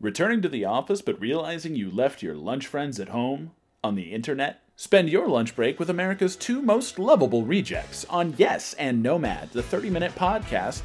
[0.00, 3.52] Returning to the office but realizing you left your lunch friends at home?
[3.82, 4.60] On the internet?
[4.76, 9.62] Spend your lunch break with America's two most lovable rejects on Yes and Nomad, the
[9.62, 10.82] 30 minute podcast.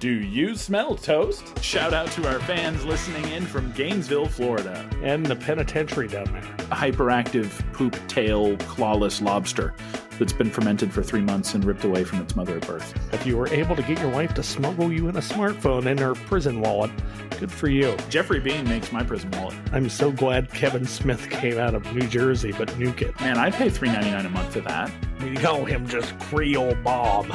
[0.00, 1.62] Do you smell toast?
[1.62, 4.88] Shout out to our fans listening in from Gainesville, Florida.
[5.02, 6.42] And the penitentiary down there.
[6.70, 9.74] Hyperactive, poop tail, clawless lobster
[10.18, 12.94] that's been fermented for three months and ripped away from its mother at birth.
[13.12, 15.98] If you were able to get your wife to smuggle you in a smartphone in
[15.98, 16.90] her prison wallet,
[17.38, 17.96] good for you.
[18.08, 19.56] Jeffrey Bean makes my prison wallet.
[19.72, 23.18] I'm so glad Kevin Smith came out of New Jersey, but nuke it.
[23.20, 24.90] Man, I pay $3.99 a month for that.
[25.20, 27.26] We call him just Creole Bob.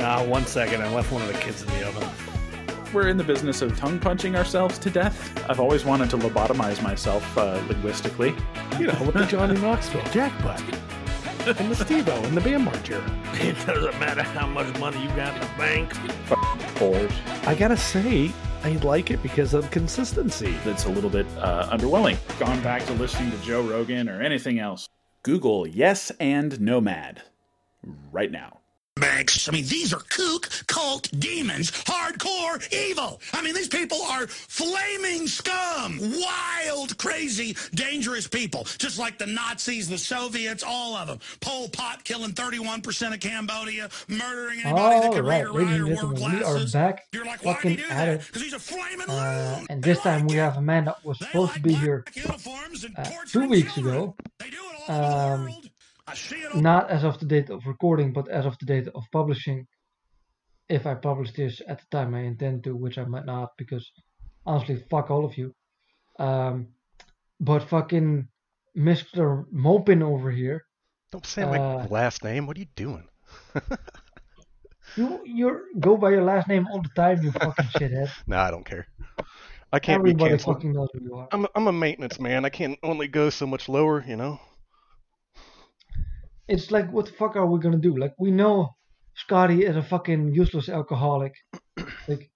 [0.00, 2.08] Ah, one second, I left one of the kids in the oven.
[2.92, 5.48] We're in the business of tongue punching ourselves to death.
[5.48, 8.34] I've always wanted to lobotomize myself uh, linguistically.
[8.78, 10.62] You know, with the Johnny Knoxville jackpot.
[11.46, 13.02] And the Steve-O and the Bam Margera.
[13.42, 15.92] It doesn't matter how much money you got in the bank.
[16.78, 17.12] Whores.
[17.46, 18.30] I gotta say,
[18.62, 20.54] I like it because of consistency.
[20.64, 22.16] That's a little bit uh, underwhelming.
[22.38, 24.88] Gone back to listening to Joe Rogan or anything else.
[25.24, 27.22] Google Yes and Nomad
[28.12, 28.61] right now.
[29.02, 29.48] Banks.
[29.48, 33.20] I mean, these are kook, cult, demons, hardcore evil.
[33.32, 38.64] I mean, these people are flaming scum, wild, crazy, dangerous people.
[38.78, 41.18] Just like the Nazis, the Soviets, all of them.
[41.40, 45.80] Pol Pot killing 31% of Cambodia, murdering anybody that All could right, read or write
[45.80, 48.20] or wear gentlemen, we are back, You're like, why fucking do at it.
[48.26, 49.66] Because he's a flaming Uh, loon.
[49.70, 51.74] and They this time like we have a man that was They supposed to be
[51.74, 53.94] here uh, two weeks children.
[53.94, 54.16] ago.
[54.38, 55.62] They do it all over the Um,
[56.06, 56.12] world.
[56.12, 58.66] I see it all Not as of the date of recording, but as of the
[58.66, 59.66] date of publishing.
[60.68, 63.90] If I publish this at the time I intend to, which I might not, because
[64.46, 65.54] honestly, fuck all of you.
[66.18, 66.68] Um,
[67.40, 68.28] but fucking
[68.76, 69.44] Mr.
[69.52, 70.62] Mopin over here,
[71.10, 72.46] Don't say my Uh, last name.
[72.46, 73.08] What are you doing?
[74.96, 78.10] you you go by your last name all the time, you fucking shithead.
[78.26, 78.86] Nah, I don't care.
[79.72, 80.56] I can't be Everybody canceled.
[80.56, 81.28] fucking knows who you are.
[81.32, 82.44] I'm a, I'm a maintenance man.
[82.44, 84.40] I can only go so much lower, you know.
[86.48, 87.96] It's like what the fuck are we gonna do?
[87.96, 88.74] Like we know
[89.14, 91.34] Scotty is a fucking useless alcoholic.
[92.08, 92.30] like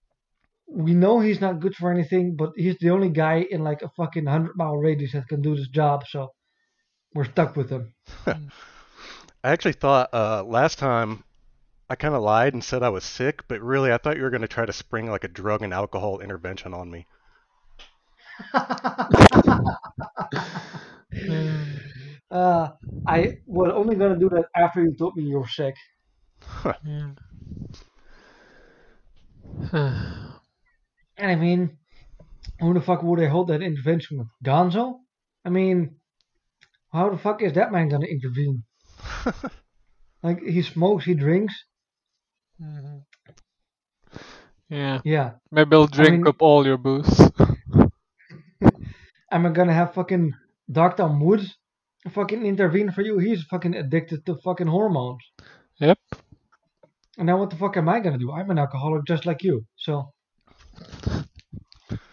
[0.68, 3.90] we know he's not good for anything, but he's the only guy in like a
[3.96, 6.32] fucking hundred mile radius that can do this job, so
[7.14, 7.94] we're stuck with him.
[8.26, 8.38] I
[9.44, 11.24] actually thought uh, last time
[11.88, 14.30] I kind of lied and said I was sick, but really I thought you were
[14.30, 17.06] going to try to spring like a drug and alcohol intervention on me.
[22.30, 22.68] uh,
[23.06, 25.74] I was only gonna do that after you told me you were sick.
[26.84, 27.10] Yeah.
[31.18, 31.78] And I mean,
[32.60, 34.26] who the fuck would they hold that intervention with?
[34.44, 34.98] Gonzo?
[35.46, 35.96] I mean,
[36.92, 38.64] how the fuck is that man gonna intervene?
[40.22, 41.54] Like he smokes, he drinks.
[42.60, 43.02] Mhm.
[44.68, 45.00] Yeah.
[45.04, 45.30] Yeah.
[45.52, 47.20] Maybe I'll drink mean- up all your booze.
[49.30, 50.32] Am I gonna have fucking
[50.70, 51.06] Dr.
[51.06, 51.56] Woods
[52.10, 53.18] fucking intervene for you?
[53.18, 55.22] He's fucking addicted to fucking hormones.
[55.78, 55.98] yep.
[57.18, 58.30] And now what the fuck am I gonna do?
[58.32, 59.64] I'm an alcoholic just like you.
[59.76, 60.12] So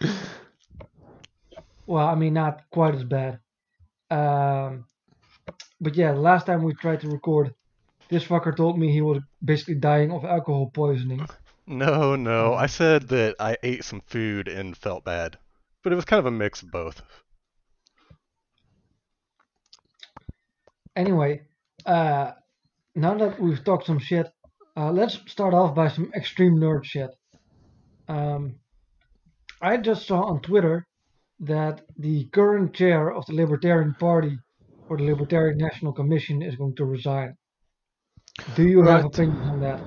[1.86, 3.40] Well, I mean not quite as bad.
[4.10, 4.86] Um
[5.80, 7.54] but yeah, last time we tried to record,
[8.08, 11.26] this fucker told me he was basically dying of alcohol poisoning.
[11.66, 12.54] No, no.
[12.54, 15.38] I said that I ate some food and felt bad,
[15.82, 17.02] but it was kind of a mix of both.
[20.96, 21.42] Anyway,
[21.86, 22.32] uh,
[22.94, 24.30] now that we've talked some shit,
[24.76, 27.10] uh, let's start off by some extreme nerd shit.
[28.08, 28.56] Um,
[29.60, 30.86] I just saw on Twitter
[31.40, 34.38] that the current chair of the Libertarian Party
[34.88, 37.34] or the Libertarian National Commission is going to resign.
[38.56, 39.04] Do you have Right.
[39.04, 39.80] opinion on that?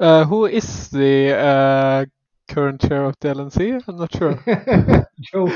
[0.00, 2.04] Uh, who is the uh,
[2.48, 3.82] current chair of the LNC?
[3.86, 4.42] I'm not sure.
[5.20, 5.46] Joe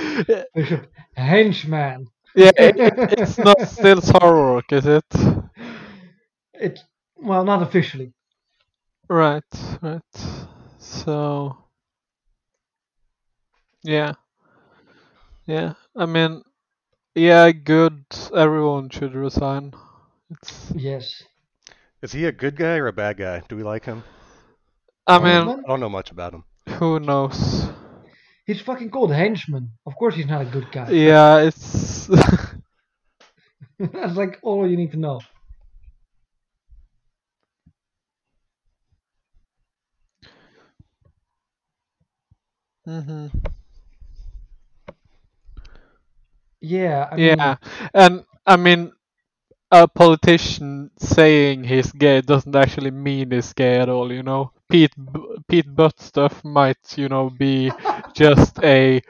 [0.55, 0.87] Bishop
[1.17, 2.07] Henchman.
[2.37, 5.05] Yeah, it, it- it's not still Sarwark, is it?
[6.55, 6.85] It's
[7.17, 8.13] well, not officially.
[9.09, 9.45] Right,
[9.83, 10.03] right.
[10.79, 11.57] So,
[13.85, 14.15] yeah,
[15.47, 15.75] yeah.
[15.97, 16.43] I mean,
[17.15, 18.05] yeah, good.
[18.35, 19.75] Everyone should resign.
[20.31, 20.73] It's.
[20.75, 21.23] Yes.
[22.03, 23.43] Is he a good guy or a bad guy?
[23.49, 24.05] Do we like him?
[25.07, 26.45] I mean, I don't know much about him.
[26.69, 27.69] who knows?
[28.47, 29.73] He's fucking called Henchman.
[29.87, 30.97] Of course, he's not a good guy.
[30.97, 32.09] Yeah, it's.
[33.79, 35.21] That's like all you need to know.
[42.87, 43.29] hmm
[46.61, 47.09] Yeah.
[47.11, 47.57] I mean, Yeah,
[47.95, 48.93] and I mean,
[49.71, 54.93] a politician saying he's gay doesn't actually mean he's gay at all, you know, Pete
[55.49, 57.71] Pete Butt stuff might, you know, be
[58.15, 59.03] just a.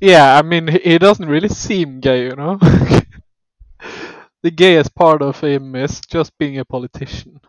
[0.00, 2.58] Yeah, I mean, he doesn't really seem gay, you know.
[4.42, 7.40] the gayest part of him is just being a politician.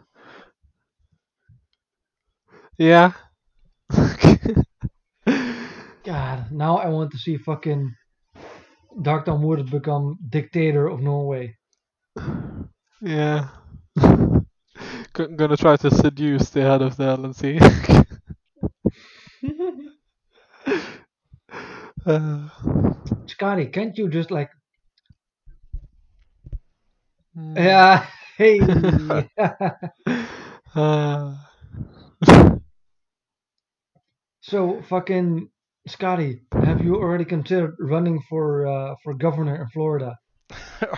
[2.77, 3.13] Yeah.
[6.03, 7.95] God, now I want to see fucking
[9.01, 11.56] Dark Dawn Wood become dictator of Norway.
[13.01, 13.47] Yeah.
[15.15, 17.60] G- gonna try to seduce the head of the LNC.
[22.06, 22.50] uh,
[23.27, 24.50] Scotty, can't you just like
[27.38, 28.06] mm, yeah
[28.38, 28.60] hey
[30.75, 31.36] uh,
[34.42, 35.50] so fucking
[35.88, 40.18] Scotty, have you already considered running for uh, for governor in Florida?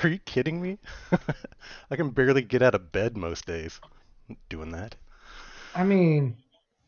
[0.04, 0.78] Are you kidding me?
[1.92, 3.80] I can barely get out of bed most days.
[4.50, 4.96] Doing that.
[5.74, 6.38] I mean,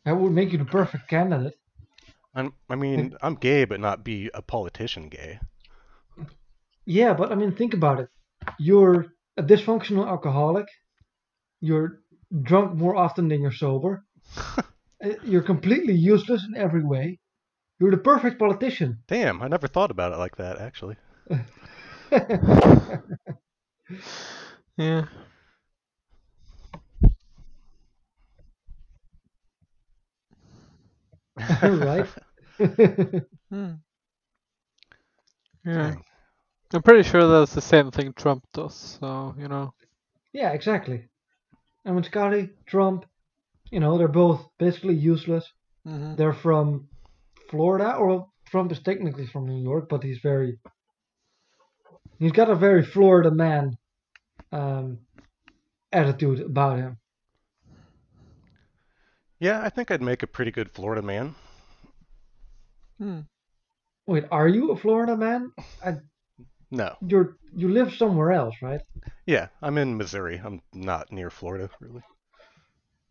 [0.06, 1.56] that would make you the perfect candidate.
[2.34, 5.40] I'm, I mean, I'm gay, but not be a politician gay.
[6.86, 8.10] Yeah, but I mean, think about it.
[8.60, 10.68] You're a dysfunctional alcoholic.
[11.60, 12.00] You're
[12.44, 14.04] drunk more often than you're sober.
[15.04, 17.20] Uh, You're completely useless in every way.
[17.80, 19.04] You're the perfect politician.
[19.08, 20.96] Damn, I never thought about it like that, actually.
[24.78, 25.06] yeah.
[31.62, 32.08] Right?
[33.50, 33.74] Hmm.
[35.66, 35.74] Yeah.
[35.92, 36.04] Dang.
[36.74, 39.74] I'm pretty sure that's the same thing Trump does, so, you know.
[40.34, 41.06] yeah, exactly.
[41.86, 43.06] I mean, Scotty, Trump,
[43.72, 45.46] you know, they're both basically useless.
[45.86, 46.90] hmm They're from
[47.50, 50.60] Florida, or Trump is technically from New York, but he's very.
[52.20, 53.78] He's got a very Florida man
[54.52, 55.00] um,
[55.92, 56.98] attitude about him.
[59.40, 61.36] Yeah, I think I'd make a pretty good Florida man.
[62.98, 63.20] Hmm.
[64.08, 65.52] Wait, are you a Florida man?
[65.86, 65.98] I,
[66.72, 66.96] No.
[67.02, 68.82] you're you live somewhere else, right?
[69.26, 70.42] Yeah, I'm in Missouri.
[70.44, 72.02] I'm not near Florida, really.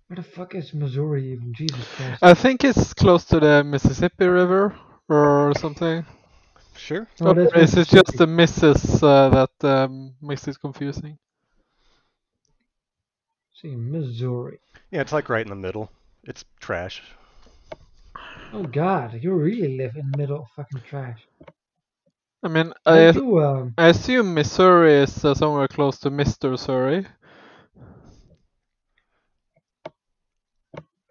[0.09, 1.53] Where the fuck is Missouri even?
[1.55, 2.23] Jesus Christ!
[2.23, 4.75] I think it's close to the Mississippi River
[5.09, 6.05] or something.
[6.77, 7.09] Sure.
[7.21, 11.19] Oh, or is it just the misses uh, that um, makes it confusing?
[13.55, 14.61] See, Missouri.
[14.91, 15.91] Yeah, it's like right in the middle.
[16.27, 17.03] It's trash.
[18.53, 21.21] Oh God, you really live in the middle of fucking trash.
[22.43, 23.41] I mean, I I, do.
[23.41, 26.59] Um, I assume Missouri is uh, somewhere close to Mr.
[26.59, 27.07] Surrey.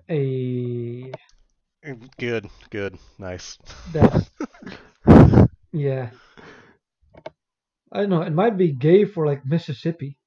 [0.09, 1.11] a
[2.19, 3.57] Good, good, nice.
[3.93, 4.29] that's
[5.71, 6.09] yeah.
[7.91, 8.21] I don't know.
[8.21, 10.17] It might be gay for like Mississippi.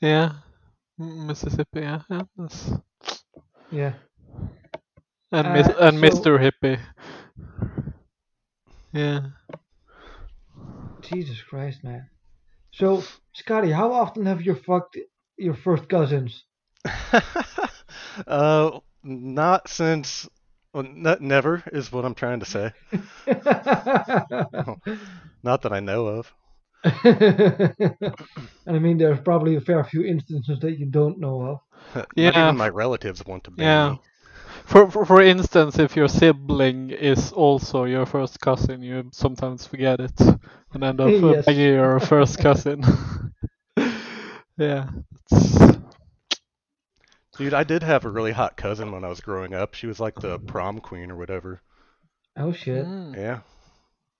[0.00, 0.32] Yeah,
[1.00, 1.80] M- Mississippi.
[1.80, 2.22] Yeah, yeah.
[2.36, 2.72] That's...
[3.72, 3.94] Yeah.
[5.32, 6.38] And mis- Uh, and so- Mr.
[6.38, 6.78] Hippie.
[8.92, 9.20] Yeah.
[11.00, 12.08] Jesus Christ, man.
[12.72, 13.02] So,
[13.32, 14.98] Scotty, how often have you fucked
[15.36, 16.44] your first cousins?
[18.26, 20.28] uh, not since.
[20.74, 22.72] Well, not never is what I'm trying to say.
[25.42, 26.32] Not that I know of.
[27.04, 28.16] and
[28.66, 31.58] I mean, there's probably a fair few instances that you don't know of.
[31.94, 32.44] Not Yeah.
[32.44, 33.90] even my relatives want to bang Yeah.
[33.90, 34.00] me.
[34.66, 40.00] For, for for instance, if your sibling is also your first cousin, you sometimes forget
[40.00, 40.20] it
[40.72, 41.46] and end up Yes.
[41.46, 42.84] banging your first cousin.
[44.56, 44.88] yeah.
[45.30, 45.76] It's,
[47.38, 49.74] Dude, I did have a really hot cousin when I was growing up.
[49.74, 51.62] She was like the prom queen or whatever.
[52.36, 52.86] Oh shit.
[52.86, 53.16] Mm.
[53.16, 53.40] Yeah.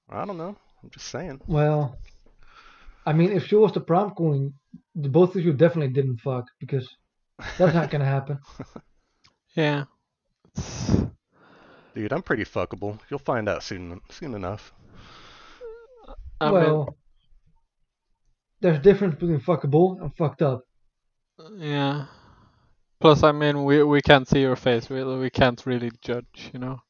[0.08, 0.56] I don't know.
[0.82, 1.40] I'm just saying.
[1.46, 1.96] Well,
[3.04, 4.54] I mean, if she was the prom queen,
[4.94, 6.88] the both of you definitely didn't fuck because
[7.58, 8.38] that's not gonna happen.
[9.54, 9.84] Yeah.
[11.94, 12.98] Dude, I'm pretty fuckable.
[13.10, 14.72] You'll find out soon soon enough.
[16.40, 16.96] I well,
[18.60, 20.64] there's a difference between fuckable and fucked up.
[21.56, 22.06] yeah.
[23.00, 24.88] Plus, I mean, we we can't see your face.
[24.88, 26.80] We we can't really judge, you know.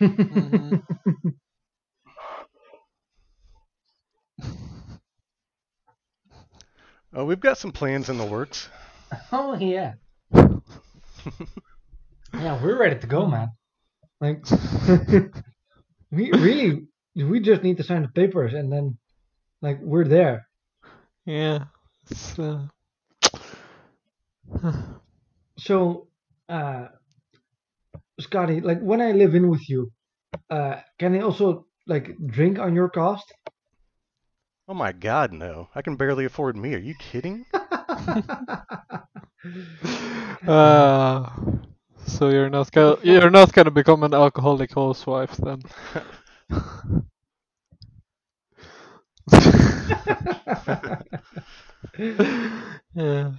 [0.00, 0.82] Mhm.
[7.12, 8.68] Oh, we've got some plans in the works.
[9.32, 9.94] oh yeah.
[10.32, 10.60] yeah,
[12.62, 13.48] we're ready to go, man.
[14.20, 14.44] Like,
[16.10, 18.98] we really, we just need to sign the papers and then,
[19.62, 20.46] like, we're there.
[21.24, 21.64] Yeah.
[22.10, 22.66] It's, uh,
[25.58, 26.06] So,
[26.48, 26.86] uh,
[28.20, 29.92] Scotty, like when I live in with you,
[30.50, 33.32] uh, can I also like drink on your cost?
[34.66, 35.68] Oh my god, no.
[35.74, 36.74] I can barely afford me.
[36.74, 37.46] Are you kidding?
[40.46, 41.28] Uh,
[42.06, 45.60] so you're not gonna you're not gonna become an alcoholic housewife then.
[52.94, 53.32] yeah.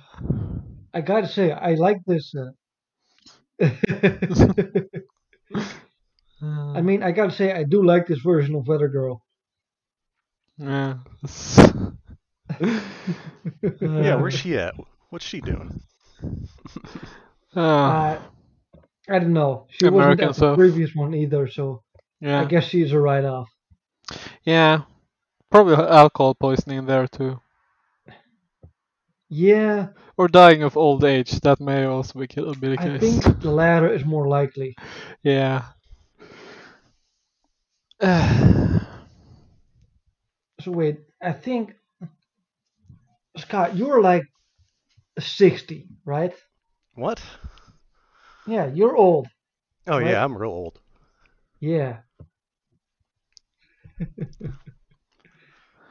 [0.93, 2.33] I gotta say, I like this.
[2.35, 2.51] Uh...
[6.41, 9.21] I mean, I gotta say, I do like this version of Weather Girl.
[10.57, 10.97] Yeah.
[13.81, 14.75] yeah, where's she at?
[15.09, 15.81] What's she doing?
[17.55, 18.21] Uh, Uh,
[19.09, 19.65] I don't know.
[19.69, 21.83] She wasn't American at the previous one either, so
[22.21, 22.41] yeah.
[22.41, 23.49] I guess she's a write-off.
[24.43, 24.81] Yeah.
[25.49, 27.39] Probably alcohol poisoning there too.
[29.29, 31.31] Yeah, Or dying of old age.
[31.41, 32.99] That may also be, ki- be the I case.
[32.99, 34.75] think the latter is more likely.
[35.23, 35.63] Yeah.
[40.61, 41.73] So wait, I think
[43.37, 44.23] Scott, you're like
[45.17, 46.33] 60, right?
[46.95, 47.21] What?
[48.45, 49.27] Yeah, you're old.
[49.87, 50.07] Oh Right.
[50.11, 50.79] yeah, I'm real old.
[51.61, 51.99] Yeah.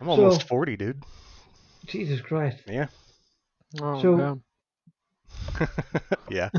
[0.01, 1.03] I'm almost So- 40, dude.
[1.87, 2.59] Jesus Christ.
[2.67, 2.89] Yeah.
[3.81, 4.43] Oh, So- damn.
[6.31, 6.51] yeah.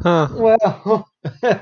[0.00, 0.28] Huh.
[0.32, 1.08] well,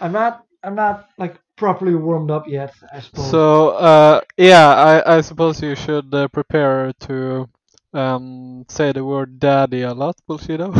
[0.00, 0.44] I'm not.
[0.62, 2.72] I'm not like properly warmed up yet.
[2.92, 3.30] I suppose.
[3.30, 7.48] So, uh, yeah, I, I suppose you should uh, prepare to
[7.92, 10.72] um, say the word daddy a lot, Bullshido.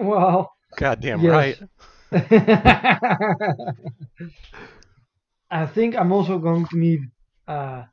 [0.00, 1.58] Well, Goddamn Yes.
[2.12, 3.74] right.
[5.50, 7.00] I think I'm also going to need
[7.46, 7.84] uh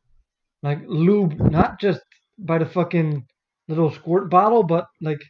[0.63, 2.01] like lube, not just
[2.37, 3.25] by the fucking
[3.67, 5.21] little squirt bottle, but like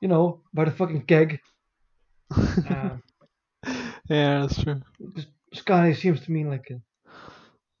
[0.00, 1.38] you know, by the fucking keg.
[2.68, 2.96] Uh,
[4.08, 4.80] yeah, that's true.
[5.54, 6.80] Scotty seems to me like a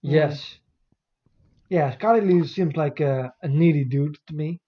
[0.02, 0.58] yes.
[1.68, 4.60] Yeah, Scotty Lee seems like a, a needy dude to me.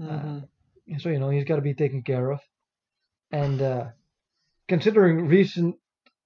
[0.00, 0.48] Mhm.
[0.98, 2.40] So you know he's got to be taken care of.
[3.30, 3.84] And uh,
[4.68, 5.76] considering recent,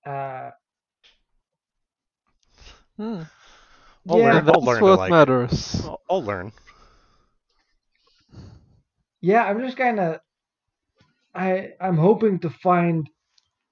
[0.04, 0.50] uh,
[2.98, 3.22] Hmm.
[4.08, 4.44] I'll yeah, learn.
[4.44, 5.16] And I'll that's learn to what like.
[5.16, 5.82] matters.
[5.82, 6.52] I'll, I'll learn.
[9.20, 10.20] yeah, I'm just kind of,
[11.34, 13.08] I I'm hoping to find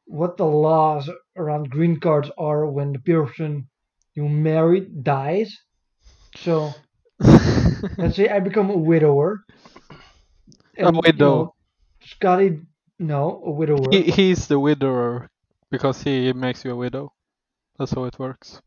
[0.06, 3.68] what the laws around green cards are when the person
[4.14, 5.56] you married dies.
[6.34, 6.82] So
[7.96, 9.44] let's say I become a widower.
[10.82, 11.34] A and, you widow.
[11.34, 11.54] know,
[12.02, 12.60] Scotty,
[12.98, 13.90] no, a widower.
[13.90, 15.30] he, he's the widower
[15.70, 17.12] because he makes you a widow.
[17.78, 18.60] That's how it works.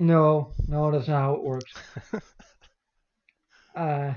[0.00, 1.72] No, no, that's not how it works.
[3.76, 4.14] uh,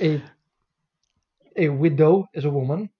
[0.00, 0.22] a
[1.56, 2.90] a widow is a woman.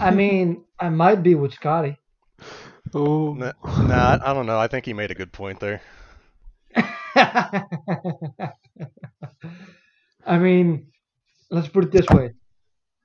[0.00, 1.96] I mean, I might be with Scotty.
[2.94, 3.34] Oh.
[3.34, 4.58] Nah, nah, I don't know.
[4.58, 5.80] I think he made a good point there.
[10.26, 10.92] I mean,
[11.50, 12.30] let's put it this way.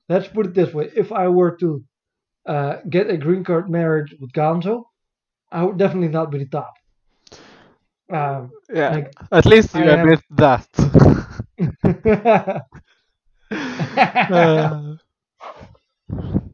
[0.10, 0.92] Let's put it this way.
[0.96, 1.84] If I were to
[2.46, 4.86] uh, get a green card marriage with Gonzo,
[5.52, 6.74] I would definitely not be the top.
[8.12, 8.90] Um, Yeah.
[8.92, 10.68] like- At least you I admit that.
[13.52, 14.96] Uh,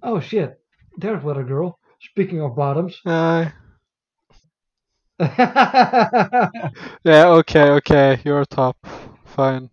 [0.03, 0.59] oh shit,
[0.97, 1.79] there's what a Girl.
[2.01, 2.99] Speaking of bottoms.
[3.05, 3.49] uh,
[5.19, 6.49] yeah,
[7.27, 8.19] okay, okay.
[8.25, 8.75] You're top.
[9.25, 9.69] Fine.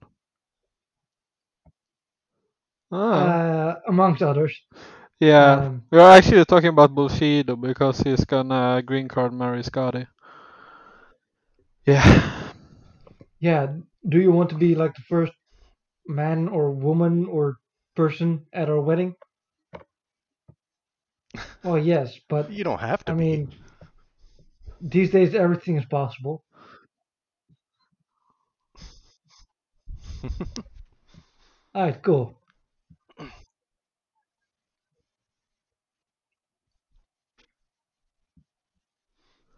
[2.92, 4.54] Ah, uh, amongst others.
[5.20, 5.60] Yeah.
[5.60, 10.06] um, We are actually talking about Bushido because he's gonna green card marry Scotty.
[11.86, 12.52] Yeah.
[13.40, 13.74] Yeah,
[14.08, 15.32] do you want to be like the first
[16.06, 17.56] man or woman or
[17.96, 19.14] person at our wedding?
[21.62, 23.26] Well, yes, but You don't have to I be.
[23.26, 23.54] mean,
[24.80, 26.44] these days everything is possible.
[31.74, 32.37] All right, cool.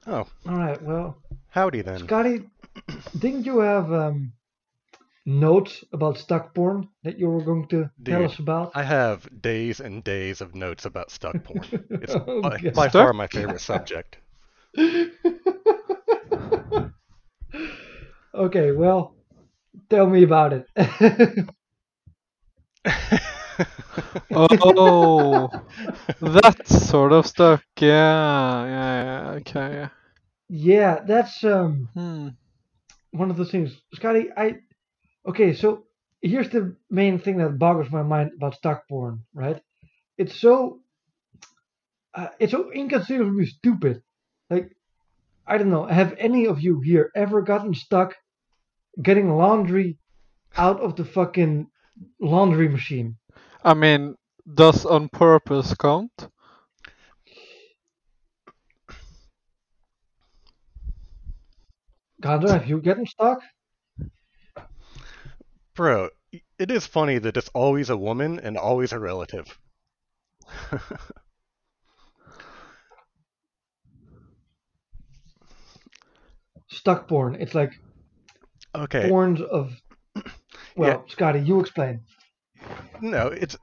[0.07, 1.17] Oh, All right, well,
[1.51, 1.99] howdy then.
[2.01, 2.45] Scotty,
[3.19, 4.33] didn't you have um,
[5.27, 8.73] notes about stuck porn that you were going to tell us about?
[8.75, 11.67] I have days and days of notes about stuck porn.
[12.03, 12.93] It's Oh, by, by Stuck?
[12.93, 14.17] far my favorite subject.
[18.35, 19.15] okay, well,
[19.91, 20.67] tell me about it.
[24.33, 25.51] Oh,
[26.21, 27.63] that sort of stuck.
[27.79, 29.31] Yeah, yeah, yeah.
[29.39, 29.89] Okay.
[30.51, 31.01] Yeah.
[31.07, 32.29] That's um Hmm.
[33.13, 33.81] one of those things.
[33.95, 34.59] Scotty, I
[35.27, 35.87] okay, so
[36.23, 39.63] here's the main thing that boggles my mind about stock porn, right?
[40.19, 40.81] It's so
[42.15, 44.03] uh, it's so inconceivably stupid.
[44.51, 44.77] Like
[45.47, 48.17] I don't know, have any of you here ever gotten stuck
[49.03, 49.99] getting laundry
[50.57, 51.71] out of the fucking
[52.21, 53.19] laundry machine?
[53.63, 54.17] I mean,
[54.53, 56.29] does on purpose count?
[62.23, 63.41] Gandra, have you gotten stuck?
[65.75, 66.11] Bro,
[66.59, 69.59] it is funny that it's always a woman and always a relative.
[76.69, 77.37] Stuck porn.
[77.41, 77.73] It's like
[78.75, 79.73] okay, porns of
[80.77, 82.01] well, Scotty, you explain.
[83.01, 83.57] No, it's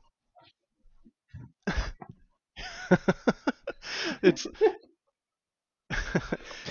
[4.21, 4.47] it's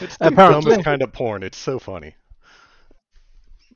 [0.00, 0.62] it's the Apparently.
[0.62, 1.42] dumbest kind of porn.
[1.42, 2.14] It's so funny.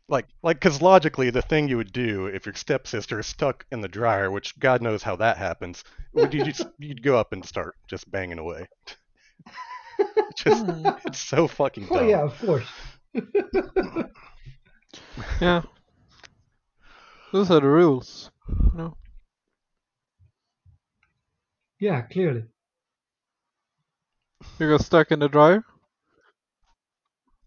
[0.08, 3.80] Like, like, because logically, the thing you would do if your stepsister is stuck in
[3.80, 7.44] the dryer, which God knows how that happens, would you just you'd go up and
[7.44, 8.68] start just banging away.
[10.36, 10.88] just, hmm.
[11.06, 11.98] it's so fucking dumb.
[11.98, 12.66] Oh yeah, of course.
[15.40, 15.62] Yeah.
[17.32, 18.30] Those are the rules.
[18.74, 18.96] No.
[21.78, 22.44] Yeah, clearly.
[24.58, 25.64] You got stuck in the dryer?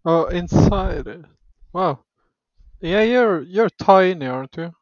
[0.04, 1.24] Oh, inside it.
[1.72, 2.04] Wow.
[2.80, 4.74] Yeah, you're you're tiny, aren't you?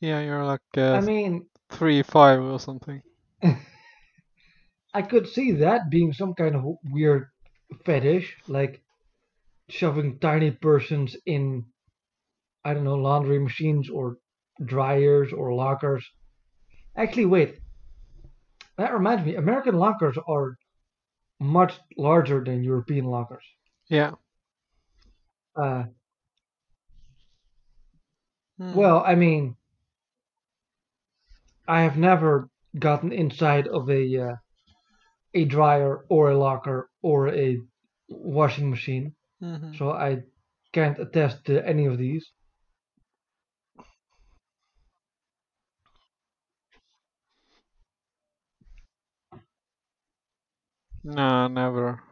[0.00, 3.02] Yeah, you're like uh, I mean, three five or something.
[4.94, 7.28] I could see that being some kind of weird
[7.84, 8.82] fetish, like
[9.68, 11.66] shoving tiny persons in,
[12.64, 14.18] I don't know, laundry machines or
[14.64, 16.04] dryers or lockers.
[16.96, 17.58] Actually, wait.
[18.76, 20.56] That reminds me, American lockers are
[21.38, 23.44] much larger than European lockers.
[23.88, 24.12] Yeah.
[25.56, 25.84] Uh,
[28.58, 28.74] Hmm.
[28.74, 29.56] well, I mean,
[31.66, 34.36] I have never gotten inside of a uh,
[35.34, 37.58] a dryer or a locker or a
[38.08, 39.14] washing machine.
[39.42, 39.76] Mhm.
[39.78, 40.22] so I
[40.72, 42.30] can't attest to any of these.
[51.04, 52.02] No, never.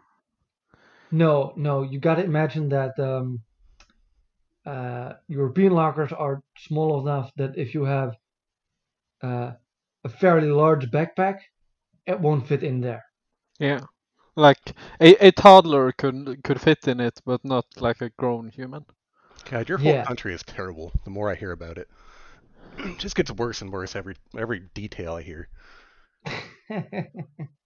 [1.10, 3.42] No, no, you got to imagine that um,
[4.66, 8.14] uh, European lockers are small enough that if you have
[9.22, 9.52] uh,
[10.04, 11.38] a fairly large backpack,
[12.06, 13.04] it won't fit in there.
[13.60, 13.86] Yeah.
[14.36, 18.86] Like a, a toddler could could fit in it, but not like a grown human.
[19.44, 20.06] God, your whole Yeah.
[20.06, 20.92] country is terrible.
[21.04, 21.88] The more I hear about it,
[22.78, 25.48] it just gets worse and worse every every detail I hear.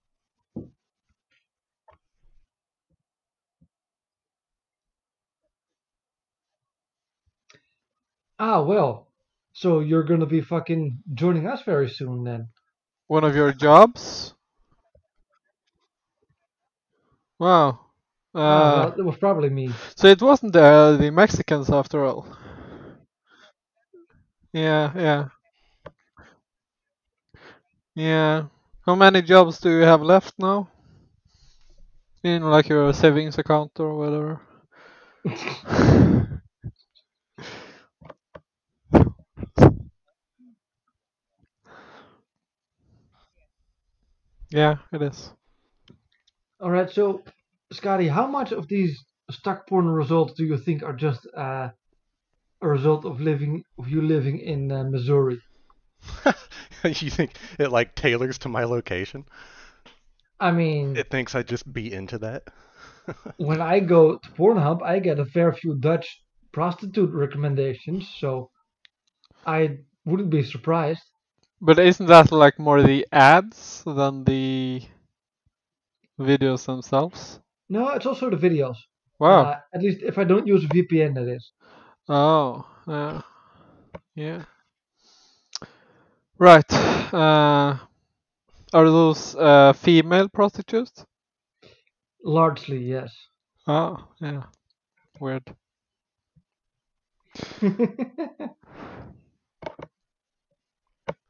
[8.43, 9.07] ah, well,
[9.53, 12.49] so you're gonna be fucking joining us very soon then.
[13.07, 14.33] One of your jobs?
[17.39, 17.79] Wow.
[18.47, 19.69] ah, Uh, it was probably me.
[19.95, 22.27] so it wasn't uh, the Mexicans after all.
[24.53, 25.29] Yeah, yeah.
[27.95, 28.49] Yeah.
[28.85, 30.69] How many jobs do you have left now?
[32.23, 34.41] In like your savings account or whatever?
[44.53, 45.31] yeah, it is.
[46.59, 47.23] All right, so
[47.71, 51.69] Scotty, how much of these stock porn results do you think are just uh,
[52.61, 55.39] a result of living of you living in uh, Missouri?
[56.83, 59.25] you think it like tailors to my location?
[60.39, 62.43] I mean, It thinks I'd just be into that.
[63.37, 68.51] when I go to Pornhub, I get a fair few Dutch prostitute recommendations, so
[69.45, 71.03] I wouldn't be surprised.
[71.65, 74.81] But isn't that like more the ads than the
[76.19, 77.39] videos themselves?
[77.69, 78.75] No, it's also the videos.
[79.17, 79.43] Wow.
[79.43, 81.53] Uh, at least if I don't use a VPN, that is.
[82.09, 83.21] Oh, yeah.
[84.13, 84.43] Yeah.
[86.37, 86.73] Right.
[87.13, 87.77] Uh,
[88.73, 91.05] are those uh, female prostitutes?
[92.25, 93.15] Largely, yes.
[93.67, 94.43] Oh, yeah.
[95.17, 95.55] Weird.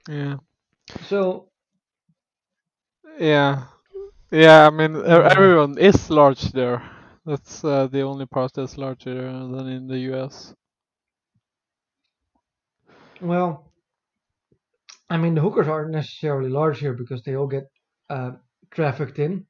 [0.10, 0.38] Yeah.
[1.02, 1.50] so,
[3.20, 3.66] Yeah.
[4.32, 6.84] Yeah, I mean, everyone is large there.
[7.26, 10.54] That's uh, the only part that's larger than in the US.
[13.22, 13.72] well,
[15.10, 17.72] I mean, the hookers aren't necessarily large here because they all get
[18.10, 18.34] uh,
[18.72, 19.46] trafficked in.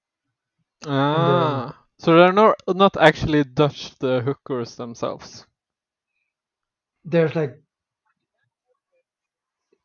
[0.87, 5.45] Ah, So they're not not actually Dutch the hookers themselves.
[7.05, 7.62] There's like,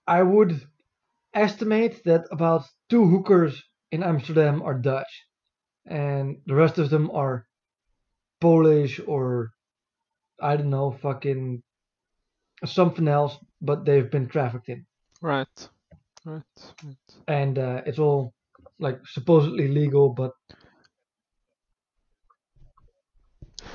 [0.09, 0.67] I would
[1.35, 5.27] estimate that about two hookers in Amsterdam are Dutch,
[5.87, 7.47] and the rest of them are
[8.41, 9.51] Polish or
[10.41, 11.63] I don't know, fucking
[12.65, 14.87] something else, but they've been trafficked in,
[15.21, 15.69] Right.
[16.25, 16.43] Right.
[16.85, 17.09] right.
[17.27, 18.35] and uh, it's all
[18.79, 20.33] like supposedly legal, but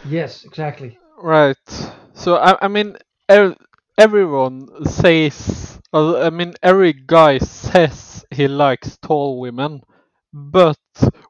[0.07, 0.97] yes, exactly.
[1.17, 1.57] Right.
[2.13, 2.97] So I, I mean,
[3.97, 5.79] everyone says.
[5.93, 9.81] uh, I mean, every guy says he likes tall women,
[10.33, 10.77] but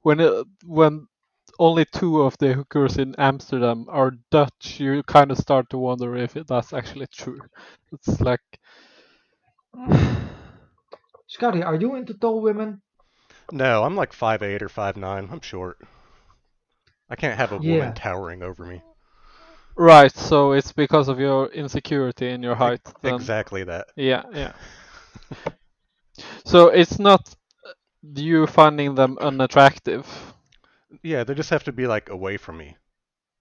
[0.04, 1.08] when it, when
[1.60, 6.16] only two of the hookers in Amsterdam are Dutch, you kind of start to wonder
[6.16, 7.40] if that's actually true.
[7.92, 8.42] It's like,
[11.28, 12.82] Scotty, are you into tall women?
[13.52, 15.30] No, I'm like five eight or five nine.
[15.32, 15.78] I'm short.
[17.10, 17.70] I can't have a Yeah.
[17.70, 18.82] woman towering over me.
[19.76, 20.12] Right.
[20.16, 22.82] So it's because of your insecurity in your height.
[23.02, 23.16] Then.
[23.16, 23.88] Exactly that.
[23.96, 24.54] Yeah, yeah.
[26.46, 27.36] so it's not
[28.16, 30.06] you finding them unattractive.
[31.02, 32.78] Yeah, they just have to be like away from me.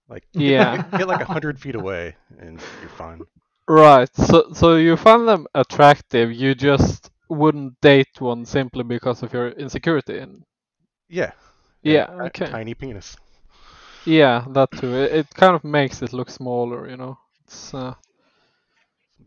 [0.09, 0.83] Like Yeah.
[0.97, 3.21] get like a hundred feet away and you're fine.
[3.67, 4.09] Right.
[4.15, 6.31] So so you find them attractive.
[6.31, 10.19] You just wouldn't date one simply because of your insecurity.
[10.19, 10.43] And
[11.09, 11.31] Yeah.
[11.81, 12.47] yeah, okay.
[12.47, 13.15] Tiny penis.
[14.05, 14.93] Yeah, that too.
[14.95, 16.89] It, it kind of makes it look smaller.
[16.89, 17.17] You know.
[17.45, 17.95] It's uh,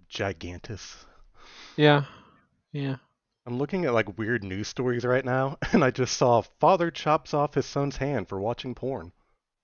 [0.08, 1.04] Gigantus.
[1.76, 2.04] yeah,
[2.72, 2.96] yeah.
[3.46, 7.34] I'm looking at like weird news stories right now, and I just saw father chops
[7.34, 9.12] off his son's hand for watching porn.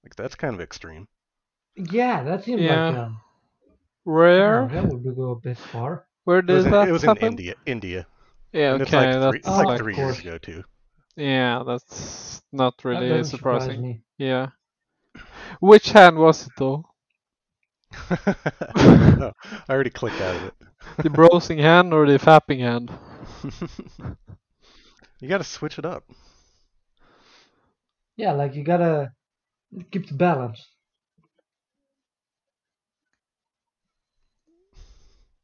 [0.05, 1.09] Like that's kind of extreme.
[1.77, 2.89] Yeah, that seems Yeah.
[2.89, 3.21] like um,
[4.05, 6.07] Where oh, that would go a bit far.
[6.25, 7.17] where It was, did in, that it was in?
[7.17, 7.55] India.
[7.67, 8.07] India.
[8.53, 8.75] Yeah.
[8.75, 8.97] and it's Okay.
[8.97, 10.65] like three, that's it's like Oh, three years ago too.
[11.17, 11.63] yeah.
[11.67, 13.81] That's not really doesn't surprising.
[13.81, 14.03] me.
[14.19, 14.51] Yeah.
[15.61, 16.85] Which hand was it though?
[18.11, 19.33] no,
[19.69, 20.55] I already clicked out of it.
[21.03, 22.91] The browsing hand or the fapping hand?
[25.21, 26.05] you gotta switch it up.
[28.17, 29.13] Yeah, like you gotta
[29.91, 30.67] keep the balance.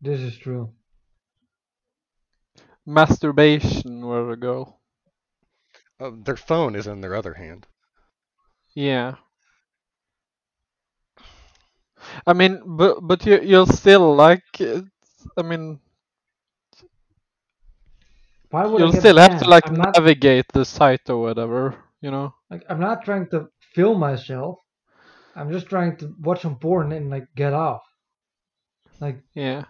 [0.00, 0.72] This is true.
[2.86, 4.76] Masturbation where to go.
[6.00, 7.66] Uh, their phone is in their other hand.
[8.74, 9.16] Yeah.
[12.26, 14.44] I mean, but but you you'll still like.
[14.60, 14.84] it-
[15.36, 15.80] I mean,
[18.50, 19.48] Why would I you'll get still have to banned?
[19.48, 21.74] like I'm not navigate the site or whatever.
[22.00, 22.34] You know.
[22.50, 24.58] like I'm not trying to film myself.
[25.34, 27.82] I'm just trying to watch some porn and like get off.
[29.00, 29.64] Like Yeah.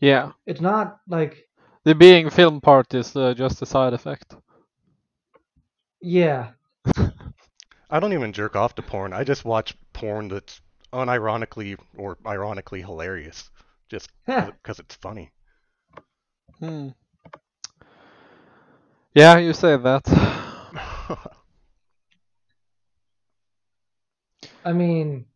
[0.00, 0.32] Yeah.
[0.46, 1.46] it's not like
[1.84, 4.36] The being film part is uh, just a side effect.
[6.00, 6.52] yeah,
[7.90, 9.12] I don't even jerk off to porn.
[9.12, 10.60] I just watch porn that's
[10.96, 13.50] unironically or ironically hilarious,
[13.88, 15.30] just because it's funny.
[16.58, 16.88] Hmm.
[19.14, 20.06] Yeah, you say that.
[24.64, 25.26] I mean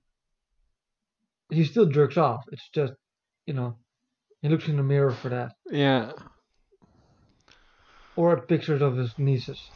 [1.50, 2.44] he still jerks off.
[2.52, 2.94] It's just
[3.46, 3.76] you know
[4.42, 5.52] he looks in the mirror for that.
[5.70, 6.12] Yeah.
[8.16, 9.70] Or at pictures of his nieces.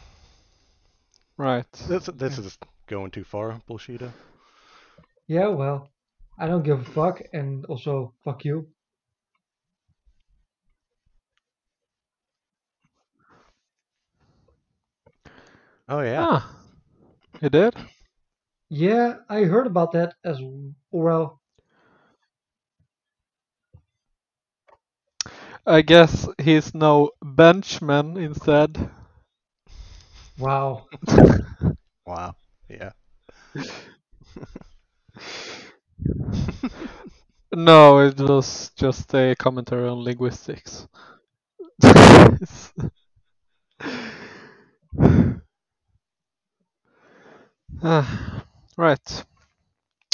[1.36, 1.70] Right.
[1.88, 4.10] this this is going too far, bullshito.
[5.26, 5.88] Yeah, well,
[6.38, 8.68] I don't give a fuck and also fuck you.
[15.88, 16.26] Oh yeah.
[16.28, 16.56] Ah.
[17.40, 17.74] You did?
[18.68, 20.40] Yeah, I heard about that as
[20.90, 21.40] well.
[25.66, 28.90] I guess he's no benchman instead.
[30.38, 30.86] Wow.
[32.06, 32.34] Wow.
[32.68, 32.92] Yeah.
[37.56, 40.86] No, it was just a commentary on linguistics.
[47.82, 48.44] Ah,
[48.76, 49.24] right.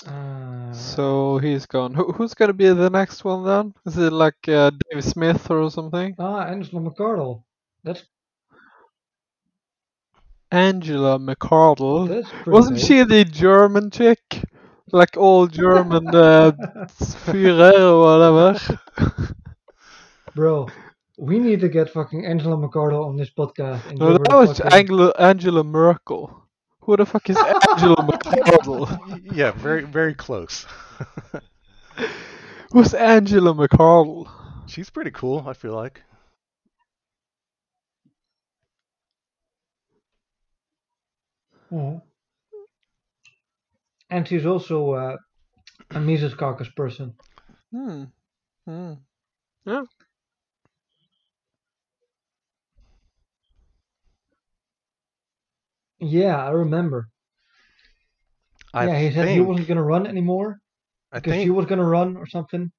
[0.06, 1.94] Uh, So he's gone.
[1.94, 3.74] Who, who's gonna be the next one then?
[3.86, 6.14] Is it like uh, Dave Smith or something?
[6.18, 7.42] ah, Angela McArdle.
[7.84, 8.04] That's
[10.50, 12.08] Angela McArdle.
[12.08, 12.86] that's Wasn't cool.
[12.86, 14.42] she the German chick?
[14.92, 16.52] Like all German uh,
[17.26, 18.58] Führer or whatever.
[20.34, 20.68] Bro,
[21.18, 23.86] we need to get fucking Angela McArdle on this podcast.
[23.88, 26.36] And No, that was fucking- Angela, Angela Merkel.
[26.82, 27.36] Who the fuck is
[27.70, 29.32] Angela McArdle?
[29.34, 30.66] Yeah, very very close.
[32.72, 34.28] Who's Angela McArdle?
[34.66, 36.02] She's pretty cool, I feel like.
[41.70, 42.00] Mhm.
[44.10, 45.16] And she's also uh,
[45.90, 47.14] a Mises Caucus person.
[47.72, 48.04] Hmm.
[48.66, 48.94] Hmm.
[49.64, 49.82] Yeah.
[56.00, 57.08] Yeah, I remember.
[58.72, 60.60] I yeah, he said he wasn't gonna run anymore
[61.12, 62.70] I because think she was gonna run or something.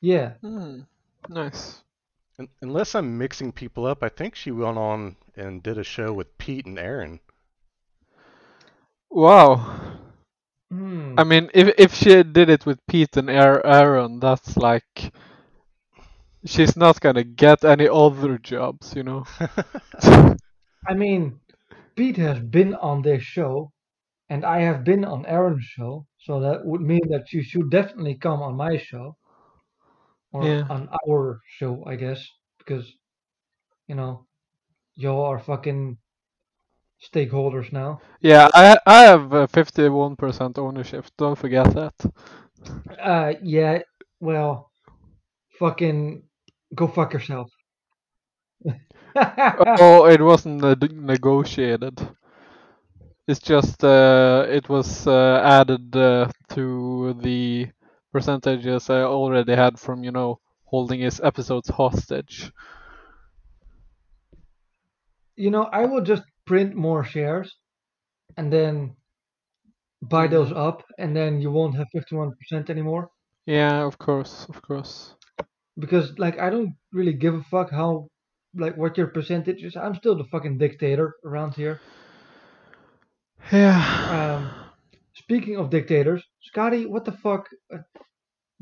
[0.00, 0.80] Yeah, Hmm.
[1.28, 1.82] Nice.
[2.60, 6.36] unless I'm mixing people up, I think she went on and did a show with
[6.38, 7.20] Pete and Aaron.
[9.12, 10.00] Wow.
[10.70, 11.18] Hmm.
[11.18, 15.12] I mean, if if she did it with Pete and Aaron, that's like
[16.44, 19.24] she's not gonna get any other jobs, you know.
[20.88, 21.40] I mean,
[21.96, 23.72] Pete has been on this show,
[24.28, 28.16] and I have been on Aaron's show, so that would mean that you should definitely
[28.16, 29.16] come on my show,
[30.32, 30.68] or Yeah.
[30.68, 32.26] on our show, I guess,
[32.58, 32.92] because
[33.88, 34.26] you know,
[34.96, 35.98] y'all are fucking
[37.02, 38.00] stakeholders now.
[38.20, 41.06] Yeah, I I have uh, 51% ownership.
[41.18, 41.94] Don't forget that.
[43.00, 43.80] Uh, yeah,
[44.20, 44.70] well,
[45.58, 46.22] fucking
[46.74, 47.50] go fuck yourself.
[49.16, 50.62] oh, it wasn't
[50.94, 52.00] negotiated.
[53.26, 57.68] It's just uh, it was uh, added uh, to the
[58.12, 62.52] percentages I already had from you know holding his episodes hostage.
[65.36, 67.56] you know, I will just print more shares
[68.36, 68.96] and then
[70.02, 73.10] buy those up, and then you won't have 51% anymore.
[73.46, 75.14] Yeah, of course, of course.
[75.78, 78.08] Because, like, I don't really give a fuck how,
[78.54, 79.76] like, what your percentage is.
[79.76, 81.80] I'm still the fucking dictator around here.
[83.50, 83.78] Yeah.
[84.08, 84.50] Um,
[85.14, 87.48] speaking of dictators, Scotty, what the fuck?
[87.72, 87.78] Uh,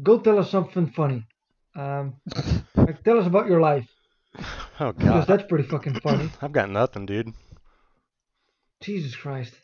[0.02, 1.26] go tell us something funny.
[1.76, 2.16] Um,
[2.76, 3.88] like, tell us about your life.
[4.80, 5.26] oh god Because god.
[5.26, 6.30] that's pretty fucking funny.
[6.42, 7.32] I've got nothing, dude.
[8.80, 9.54] Jesus Christ.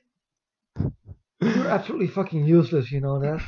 [1.41, 3.43] You're absolutely fucking useless, you know that?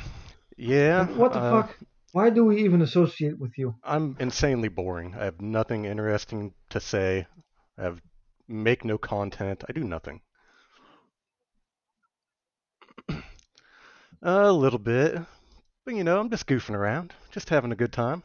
[0.57, 1.07] Yeah.
[1.09, 1.77] Like, what the uh, fuck?
[2.11, 3.75] Why do we even associate with you?
[3.83, 5.15] I'm insanely boring.
[5.15, 7.27] I have nothing interesting to say.
[7.77, 8.01] I have
[8.47, 9.63] make no content.
[9.69, 10.21] I do nothing.
[14.21, 15.19] a little bit.
[15.85, 18.23] But you know, I'm just goofing around, just having a good time.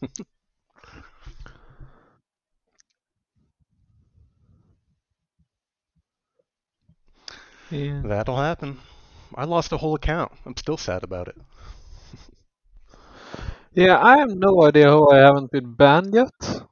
[7.70, 8.02] Yeah.
[8.04, 8.78] That'll happen.
[9.34, 10.32] I lost a whole account.
[10.44, 11.36] I'm still sad about it.
[13.72, 16.64] Yeah, I have no idea how I haven't been banned yet.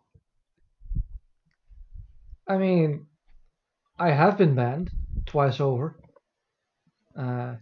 [2.49, 3.07] I mean,
[4.01, 4.91] I have been banned
[5.25, 5.97] twice over.
[7.17, 7.55] Uh,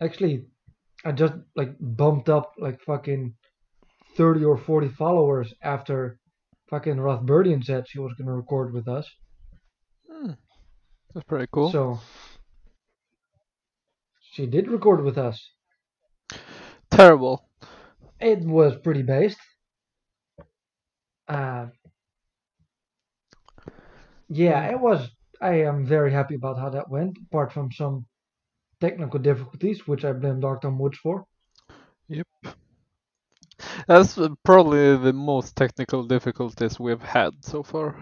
[0.00, 0.46] actually,
[1.04, 3.34] I just like bumped up like fucking
[4.16, 6.20] 30 or 40 followers after
[6.70, 9.10] fucking Rothbardian said she was gonna record with us.
[11.14, 11.70] That's pretty cool.
[11.70, 12.00] So
[14.32, 15.50] she did record with us.
[16.90, 17.46] Terrible.
[18.20, 19.38] It was pretty based.
[21.28, 21.66] Uh,
[24.28, 25.08] yeah, it was.
[25.40, 28.06] I am very happy about how that went, apart from some
[28.80, 30.70] technical difficulties, which I blame Dr.
[30.70, 31.26] Woods for.
[32.08, 32.26] Yep.
[33.86, 37.96] That's probably the most technical difficulties we've had so far.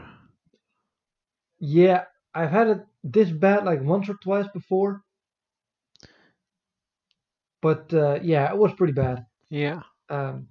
[1.59, 5.03] Yeah, I've had it this bad like once or twice before.
[7.63, 9.27] But uh, yeah, it was pretty bad.
[9.51, 9.83] Yeah.
[10.09, 10.49] Um,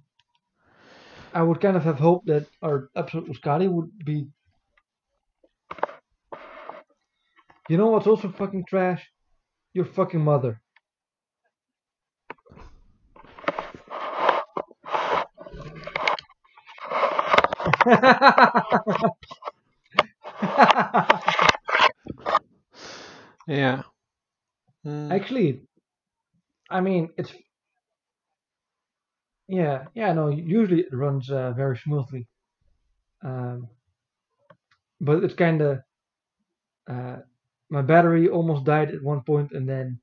[1.32, 4.28] I would kind of have hoped that our episode with Scotty would be.
[7.68, 9.10] You know what's also fucking trash?
[9.74, 10.60] Your fucking mother.
[23.50, 23.82] Yeah.
[24.86, 25.12] Mm.
[25.12, 25.62] Actually,
[26.70, 27.32] I mean, it's.
[29.48, 32.28] Yeah, yeah, no, usually it runs uh, very smoothly.
[33.24, 33.68] Um,
[35.00, 35.80] but it's kind of.
[36.88, 37.16] Uh,
[37.70, 40.00] my battery almost died at one point, and then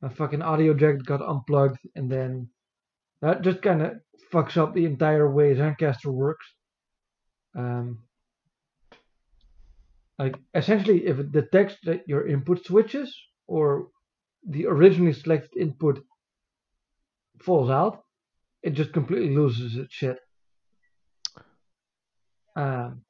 [0.00, 2.48] my fucking audio jack got unplugged, and then
[3.20, 4.00] that just kind of
[4.32, 6.46] fucks up the entire way Zencastr works.
[7.54, 7.98] Um,
[10.18, 13.14] like essentially, if it detects that your input switches
[13.46, 13.88] or
[14.48, 16.04] the originally selected input
[17.40, 18.02] falls out,
[18.62, 20.18] it just completely loses its shit.
[22.56, 23.02] Um,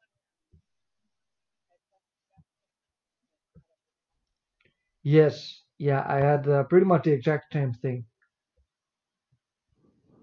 [5.03, 8.05] yes, yeah, I had uh, pretty much the exact same thing.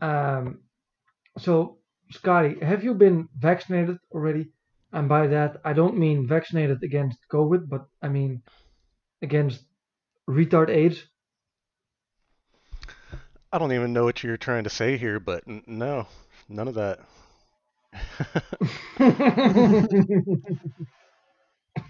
[0.02, 0.60] Um,
[1.38, 1.80] so,
[2.12, 4.55] Scotty, have you been vaccinated already?
[4.95, 8.41] And by that, I don't mean vaccinated against COVID, but I mean
[9.21, 9.65] against
[10.29, 11.03] retard AIDS.
[13.51, 16.08] I don't even know what you're trying to say here, but n- no,
[16.47, 16.99] none of that.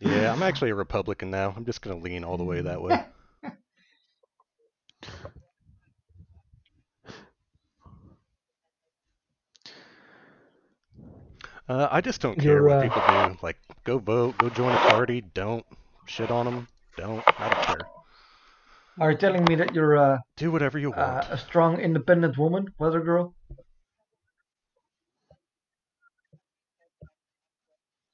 [0.00, 1.52] yeah, I'm actually a Republican now.
[1.56, 3.04] I'm just gonna lean all the way that way.
[11.70, 13.38] Uh, I just don't care You're, what uh, people do.
[13.42, 15.20] Like, go vote, go join a party.
[15.20, 15.64] Don't
[16.06, 16.66] shit on them.
[16.96, 17.22] Don't.
[17.38, 17.88] I don't care.
[18.98, 21.00] Are you telling me that you're uh, Do whatever you want.
[21.00, 23.36] uh, a strong, independent woman, weather girl?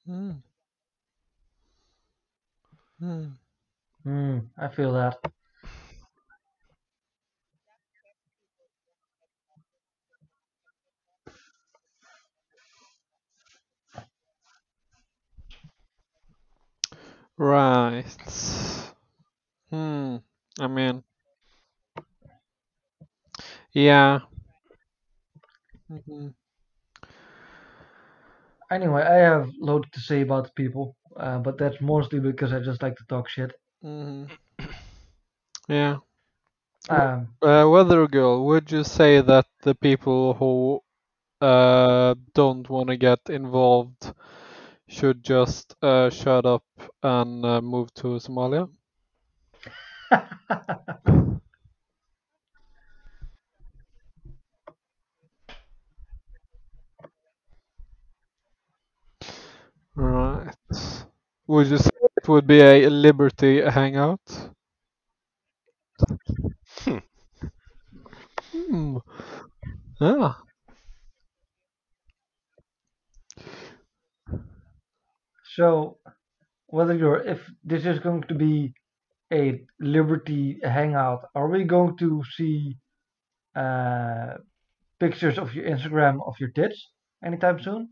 [0.05, 0.33] Hmm.
[2.99, 3.25] Hmm.
[4.03, 5.17] Hmm, I feel that.
[17.37, 18.05] Right.
[19.69, 20.17] Hmm.
[20.59, 21.03] I mean,
[23.73, 24.19] yeah.
[25.89, 26.33] Mhm.
[28.71, 32.81] Anyway, I have loads to say about people, uh, but that's mostly because I just
[32.81, 33.53] like to talk shit.
[33.83, 34.27] Mhm.
[35.69, 35.99] Yeah.
[36.89, 40.81] Um, Uh, Weather Girl, would you say that the people who
[41.41, 44.13] uh, don't want to get involved
[44.87, 46.63] should just uh, shut up
[47.03, 48.69] and uh, move to Somalia?
[59.95, 60.53] Right.
[61.47, 64.21] Would you say it would be a Liberty hangout?
[66.83, 66.97] Hmm.
[68.51, 68.97] Hmm.
[69.99, 70.33] Yeah.
[75.57, 75.97] So,
[76.67, 78.73] whether you're if this is going to be
[79.33, 82.77] a Liberty hangout, are we going to see
[83.55, 84.35] uh,
[84.99, 86.79] pictures of your Instagram of your tits
[87.25, 87.89] anytime soon?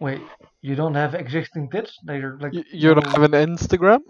[0.00, 0.22] Wait,
[0.62, 1.96] you don't have existing tits?
[2.04, 4.00] They're like Y- you don't have an Instagram?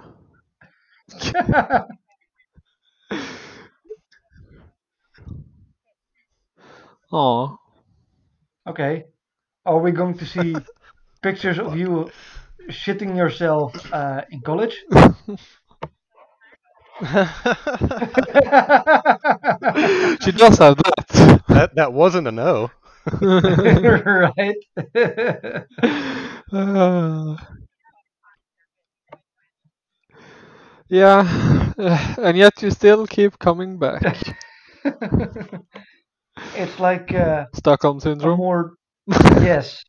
[7.13, 7.59] Oh.
[8.67, 9.05] okay.
[9.65, 10.65] Are we going to see
[11.23, 12.11] pictures of you
[12.71, 14.85] shitting yourself uh, in college?
[20.21, 21.43] She does have that.
[21.49, 22.71] that that wasn't a no.
[23.21, 24.57] right.
[26.53, 27.37] Uh,
[30.89, 31.73] yeah,
[32.19, 34.37] and yet you still keep coming back.
[36.55, 38.39] It's like uh, Stockholm syndrome.
[38.39, 38.75] more
[39.41, 39.85] yes.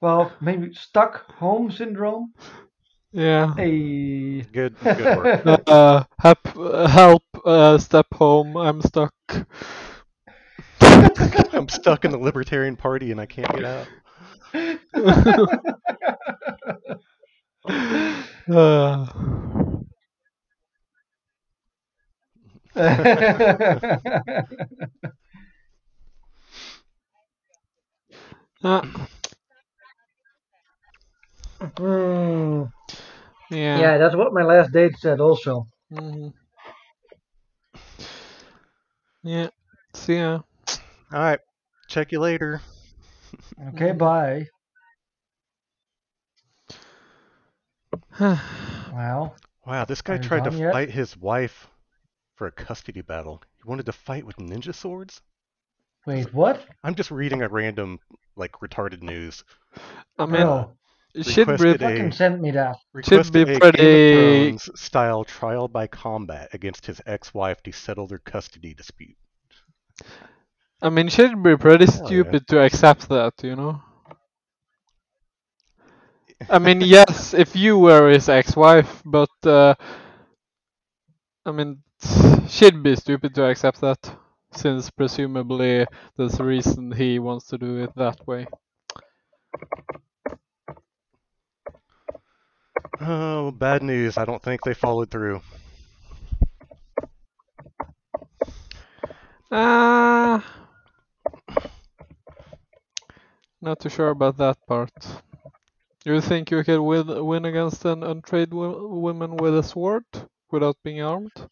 [0.00, 2.32] Well, maybe Stockholm syndrome.
[3.12, 3.54] Yeah.
[3.58, 5.44] A Good good work.
[5.66, 6.38] Uh, help,
[6.88, 8.56] help, uh, step home.
[8.56, 9.12] I'm stuck.
[10.80, 13.88] I'm stuck in the Libertarian Party and I can't get out.
[18.48, 19.06] Uh,
[28.64, 28.82] uh,
[31.76, 32.64] Hmm.
[33.50, 33.78] yeah.
[33.80, 35.66] Yeah, that's what my last date said also.
[35.92, 36.32] mhm.
[39.22, 39.50] Yeah.
[39.94, 40.42] See ya.
[41.12, 41.40] All right.
[41.88, 42.62] Check you later.
[43.68, 44.46] Okay, bye.
[48.90, 49.36] Wow.
[49.64, 50.72] Wow, this guy Are tried to yet?
[50.72, 51.66] fight his wife
[52.36, 53.42] for a custody battle.
[53.56, 55.22] He wanted to fight with ninja swords?
[56.06, 56.66] Wait, what?
[56.84, 58.00] I'm just reading a random
[58.36, 59.44] like retarded news.
[60.18, 60.76] I mean, Bro,
[61.14, 62.76] it should be requested fucking a send me that.
[62.92, 68.06] requested be pretty- Game of Thrones style trial by combat against his ex-wife to settle
[68.06, 69.16] their custody dispute.
[70.82, 72.06] I mean, should be pretty Hell yeah.
[72.06, 73.82] stupid to accept that, you know.
[76.48, 79.74] I mean, yes, if you were his ex-wife, but uh,
[81.44, 81.82] I mean,
[82.48, 83.98] she'd be stupid to accept that,
[84.52, 85.86] since presumably
[86.16, 88.46] there's a reason he wants to do it that way.
[93.00, 94.16] Oh, bad news.
[94.18, 95.40] I don't think they followed through.
[99.50, 100.44] Ah,
[103.60, 104.92] not too sure about that part.
[106.04, 110.04] You think you can win win against an untrained woman with a sword
[110.50, 111.48] without being armed?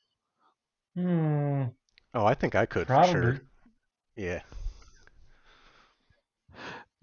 [0.95, 1.65] Hmm.
[2.15, 3.05] Oh, I think I could for Probably.
[3.05, 3.41] sure.
[4.17, 4.41] Yeah.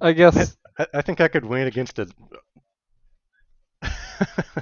[0.01, 2.07] I guess I, I think I could win against a.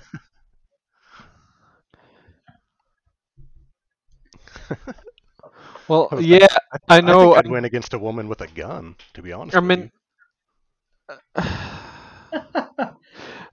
[5.88, 6.48] well I- yeah
[6.89, 8.96] I I know think I'd I- win against a woman with a gun.
[9.14, 9.56] To be honest.
[9.56, 9.91] I with mean
[11.36, 11.36] you.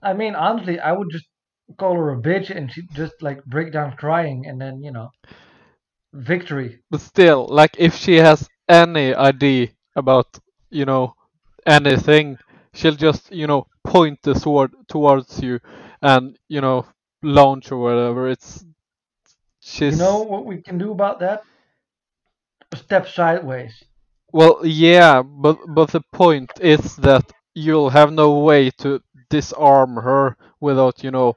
[0.03, 1.25] I mean, honestly, I would just
[1.77, 5.09] call her a bitch and she'd just like break down crying and then, you know,
[6.13, 6.81] victory.
[6.91, 10.39] But still, like if she has any idea about,
[10.69, 11.15] you know,
[11.65, 12.37] anything,
[12.73, 15.59] she'll just, you know, point the sword towards you
[16.01, 16.85] and, you know,
[17.23, 18.27] launch or whatever.
[18.29, 18.63] It's
[19.59, 21.43] she's You know what we can do about that?
[22.73, 23.85] Step sideways.
[24.31, 30.35] well, yeah, but but the point is that you'll have no way to disarm her
[30.59, 31.35] without, you know,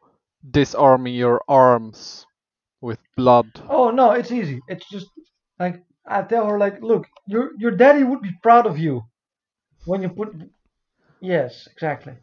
[0.48, 2.26] disarming your arms
[2.84, 3.48] with blood.
[3.68, 4.60] Oh no, it's easy.
[4.68, 5.08] It's just
[5.58, 5.76] like
[6.06, 9.02] I tell her like, look, your your daddy would be proud of you
[9.86, 10.28] when you put
[11.20, 12.14] Yes, exactly.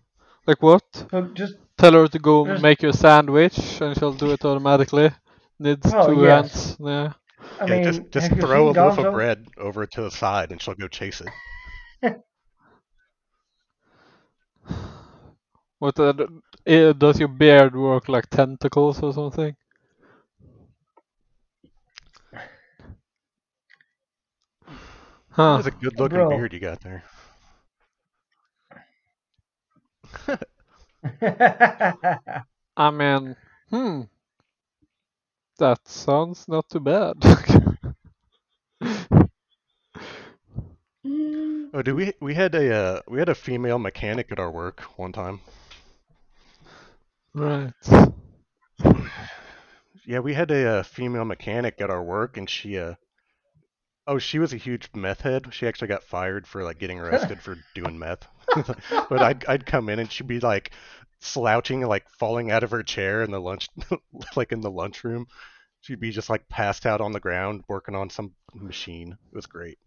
[0.47, 0.84] Like what?
[1.12, 4.45] So just Tell her to go Just- make you a sandwich and she'll do it
[4.45, 5.09] automatically.
[5.57, 6.32] Needs Oh, two yes.
[6.32, 6.78] hands.
[6.80, 7.14] Yeah.
[7.59, 10.51] I yeah, mean, just just throw a seen loaf of bread over to the side,
[10.51, 11.32] and she'll go chase it.
[15.80, 16.14] What uh,
[16.68, 19.55] eh, does your beard work like tentacles or something?
[25.32, 25.61] Huh.
[25.63, 26.29] That's a good looking Bro.
[26.29, 27.03] beard you got there.
[32.77, 33.36] I mean,
[33.69, 34.01] hmm.
[35.59, 37.15] That sounds not too bad.
[41.73, 44.82] Oh, do we we had a uh, we had a female mechanic at our work
[44.97, 45.41] one time.
[47.34, 47.73] right.
[50.05, 52.95] Yeah, we had a uh, female mechanic at our work, and she uh
[54.07, 55.53] oh she was a huge meth head.
[55.53, 58.27] She actually got fired for like getting arrested for doing meth.
[59.09, 60.71] but I'd I'd come in and she'd be like
[61.19, 63.69] slouching, like falling out of her chair in the lunch
[64.35, 65.27] like in the lunchroom.
[65.81, 69.17] She'd be just like passed out on the ground working on some machine.
[69.31, 69.79] It was great.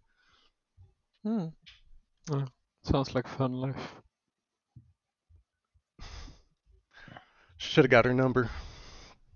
[1.22, 1.46] Hmm.
[2.30, 2.46] Oh,
[2.82, 4.00] sounds like fun life.
[7.56, 8.50] She should have got her number.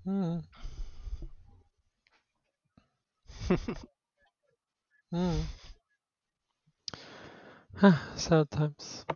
[0.05, 0.39] Hmm.
[5.13, 5.41] Hmm.
[8.17, 9.07] Sad times.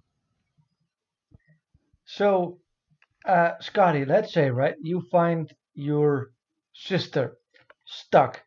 [2.05, 2.59] So,
[3.26, 6.30] uh, Scotty, let's say, right, you find your
[6.74, 7.38] sister
[7.84, 8.43] stuck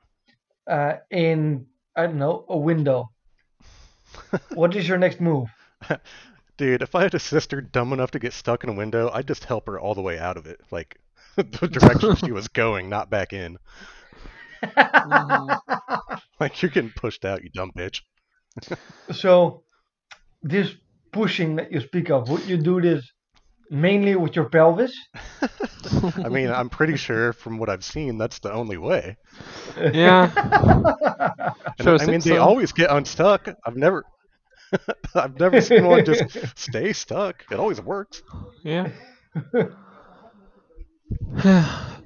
[0.70, 1.66] uh, in,
[1.96, 3.12] I don't know, a window.
[4.54, 5.50] what is your next move?
[6.58, 9.28] Dude, if I had a sister dumb enough to get stuck in a window, I'd
[9.28, 10.62] just help her all the way out of it.
[10.72, 11.00] Like
[11.36, 13.58] the direction she was going, not back in.
[14.76, 15.60] Mhm.
[16.40, 18.02] Like you're getting pushed out, you dumb bitch.
[19.14, 19.64] So,
[20.44, 20.72] this
[21.12, 23.06] pushing that you speak of, would you do this
[23.70, 24.94] mainly with your pelvis?
[26.24, 29.18] I mean, I'm pretty sure from what I've seen, that's the only way.
[29.78, 30.32] Yeah.
[31.78, 33.50] And, Sure, I mean, think they always get unstuck.
[33.66, 34.06] I've never,
[35.14, 36.24] I've never seen one just
[36.58, 37.44] stay stuck.
[37.52, 38.22] It always works.
[38.64, 38.90] Yeah.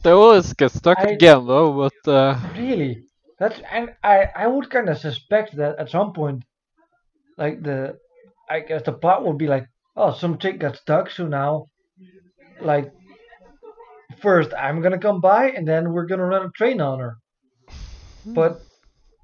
[0.04, 3.04] They always get stuck I- again though, but uh, Really?
[3.38, 6.44] That's and I I would kind of suspect that at some point,
[7.38, 7.98] like the,
[8.50, 11.68] I guess the plot would be like, oh, some chick got stuck, so now,
[12.60, 12.92] like,
[14.22, 17.16] first I'm gonna come by and then we're gonna run a train on her.
[18.26, 18.62] But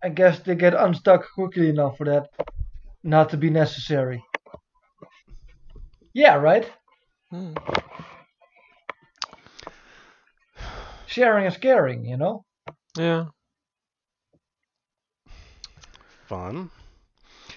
[0.02, 2.30] I guess they get unstuck quickly enough for that
[3.04, 4.24] not to be necessary.
[6.14, 6.72] Yeah, right.
[7.30, 7.54] hmm.
[11.08, 12.46] Sharing is caring, you know.
[12.98, 13.26] yeah.
[16.28, 16.72] Fun.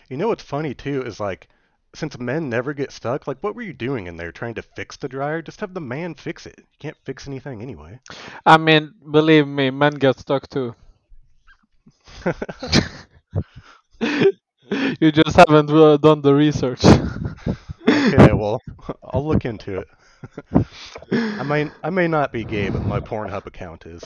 [0.09, 1.49] You know what's funny too is like,
[1.95, 4.97] since men never get stuck, like what were you doing in there trying to fix
[4.97, 5.41] the dryer?
[5.43, 6.59] Just have the man fix it.
[6.59, 7.99] You can't fix anything anyway.
[8.45, 10.75] I mean, believe me, men get stuck too.
[15.01, 16.85] you just haven't uh, done the research.
[17.89, 18.61] Okay, well,
[19.03, 19.89] I'll look into it.
[21.13, 24.03] I may I may not be gay, but my Pornhub account is.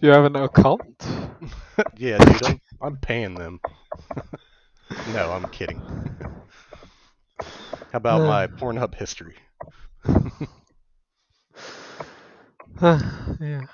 [0.00, 1.06] you have an account?
[1.96, 3.60] yeah, dude, I'm, I'm paying them.
[5.14, 5.80] no, I'm kidding.
[7.92, 9.36] How about my Pornhub history?
[12.82, 13.66] yeah.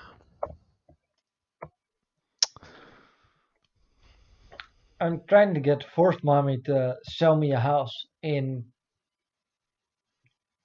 [5.01, 8.65] I'm trying to get Forced Mommy to sell me a house in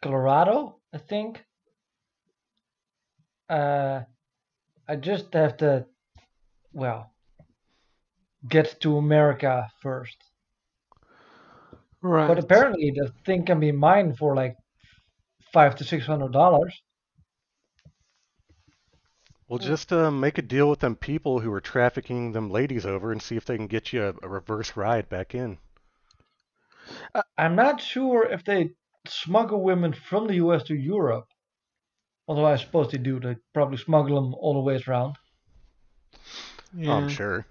[0.03, 1.45] Colorado, I think.
[3.49, 4.01] Uh,
[4.89, 5.87] I just have to
[6.74, 7.12] well,
[8.47, 10.16] get to America first.
[12.03, 12.28] Right.
[12.28, 14.57] But apparently, the thing can be mined for like
[15.53, 16.74] five to six hundred dollars.
[19.49, 23.12] Well, just uh, make a deal with them people who are trafficking them ladies over
[23.12, 25.59] and see if they can get you a, a reverse ride back in.
[27.36, 28.70] I'm not sure if they
[29.07, 30.62] smuggle women from the U.S.
[30.64, 31.26] to Europe.
[32.26, 33.20] Although I suppose they do.
[33.20, 35.16] They probably smuggle them all the ways around.
[36.74, 37.47] yeah, I'm sure.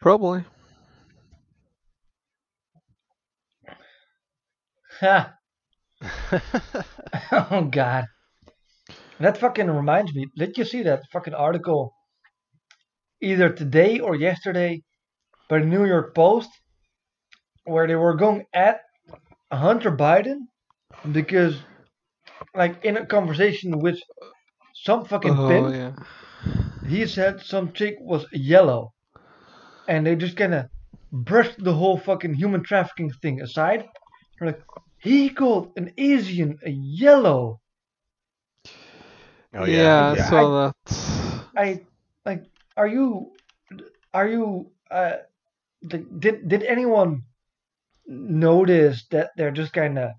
[0.00, 0.44] Probably.
[5.00, 5.34] Ha!
[7.32, 8.06] oh God.
[9.20, 10.26] That fucking reminds me.
[10.36, 11.92] Did you see that fucking article
[13.20, 14.82] either today or yesterday
[15.48, 16.50] by the New York Post
[17.64, 18.80] where they were going at
[19.52, 20.46] Hunter Biden
[21.12, 21.60] because
[22.54, 23.98] like in a conversation with
[24.74, 25.92] some fucking Oh pimp, yeah.
[26.88, 28.92] he said some chick was yellow.
[29.88, 30.68] And they just kinda
[31.12, 33.86] brushed the whole fucking human trafficking thing aside.
[34.38, 34.62] They're like,
[35.00, 37.60] he called an Asian a yellow.
[39.54, 40.26] Oh yeah, yeah.
[40.26, 41.50] I saw that.
[41.56, 41.80] I
[42.24, 42.44] like.
[42.76, 43.32] Are you?
[44.12, 44.70] Are you?
[44.90, 45.16] Uh,
[45.88, 47.22] th- did did anyone
[48.06, 50.12] notice that they're just kind of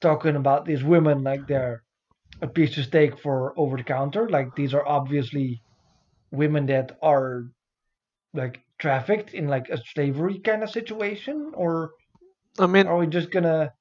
[0.00, 1.82] talking about these women like they're
[2.42, 4.28] a piece of steak for over the counter?
[4.28, 5.62] Like these are obviously
[6.30, 7.44] women that are
[8.34, 11.92] like trafficked in like a slavery kind of situation, or
[12.58, 13.72] I mean, are we just gonna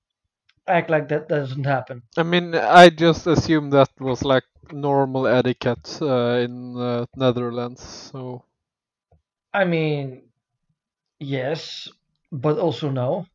[0.70, 2.04] act like that doesn't happen?
[2.18, 7.82] I mean, I just assume that was like normal etiquette uh, in uh, Netherlands.
[7.82, 8.46] So
[9.54, 10.24] I mean,
[11.20, 11.90] yes,
[12.32, 13.28] but also no.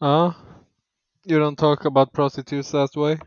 [0.00, 0.32] Uh,
[1.24, 3.18] you don't talk about prostitutes that way?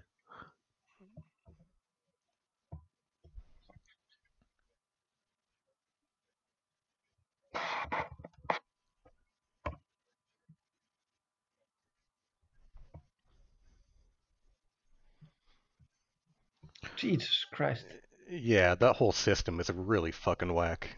[17.02, 17.86] Jesus Christ.
[18.30, 20.98] Yeah, that whole system is really fucking whack.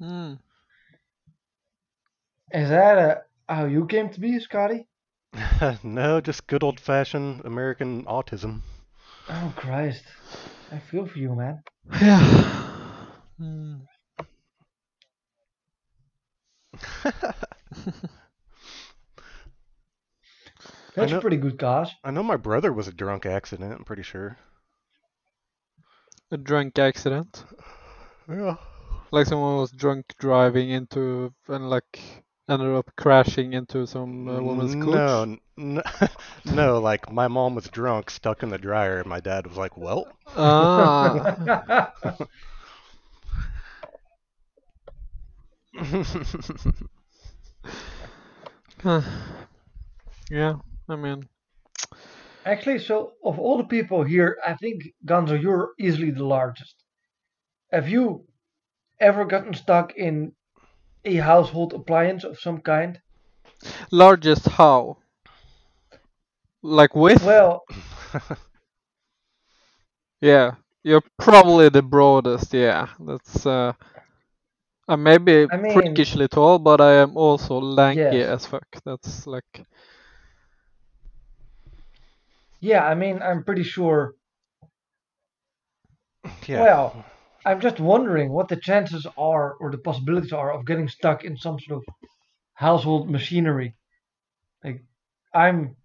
[0.00, 0.34] Hmm.
[2.52, 3.16] Is that uh
[3.48, 4.86] how you came to be, Scotty?
[5.82, 8.60] no, just good old fashioned American autism.
[9.28, 10.04] Oh Christ.
[10.70, 11.62] I feel for you, man.
[12.00, 12.54] Yeah.
[13.38, 13.74] Hmm.
[20.96, 21.92] That's know- a pretty good cause.
[22.02, 24.36] I know my brother was a drunk accident, I'm pretty sure.
[26.30, 27.44] A drunk accident?
[28.28, 28.56] Yeah.
[29.10, 34.74] Like someone was drunk driving into and like ended up crashing into some uh, woman's
[34.74, 34.94] coach?
[34.94, 35.82] No, n- n-
[36.44, 39.76] no, like my mom was drunk, stuck in the dryer, and my dad was like,
[39.76, 40.06] "Well,
[40.36, 41.92] Ah.
[50.30, 50.54] yeah,
[50.88, 51.28] I mean,
[52.44, 56.74] Actually, so of all the people here, I think Gonzo, you're easily the largest.
[57.72, 58.24] Have you
[59.00, 60.32] ever gotten stuck in
[61.04, 63.00] a household appliance of some kind?
[63.90, 64.98] largest how?
[66.62, 67.22] Like with?
[67.24, 67.64] Well,
[70.20, 72.52] Yeah, you're probably the broadest.
[72.52, 73.46] Yeah, that's.
[73.46, 73.72] Uh,
[74.88, 78.28] I may be I mean- freakishly tall, but I am also lanky Yes.
[78.28, 78.66] as fuck.
[78.84, 79.64] That's like.
[82.60, 84.14] Yeah, I mean, I'm pretty sure.
[86.46, 87.04] yeah." Well,
[87.44, 91.36] I'm just wondering what the chances are or the possibilities are of getting stuck in
[91.36, 91.84] some sort of
[92.54, 93.74] household machinery.
[94.64, 94.82] Like,
[95.34, 95.76] I'm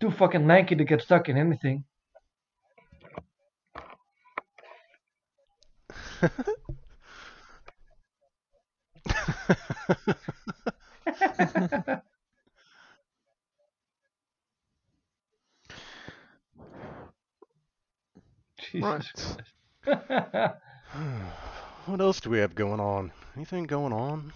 [0.00, 1.84] too fucking lanky to get stuck in anything.
[18.72, 19.36] Jesus
[19.86, 20.52] Right.
[21.86, 23.12] What else do we have going on?
[23.36, 24.32] Anything going on?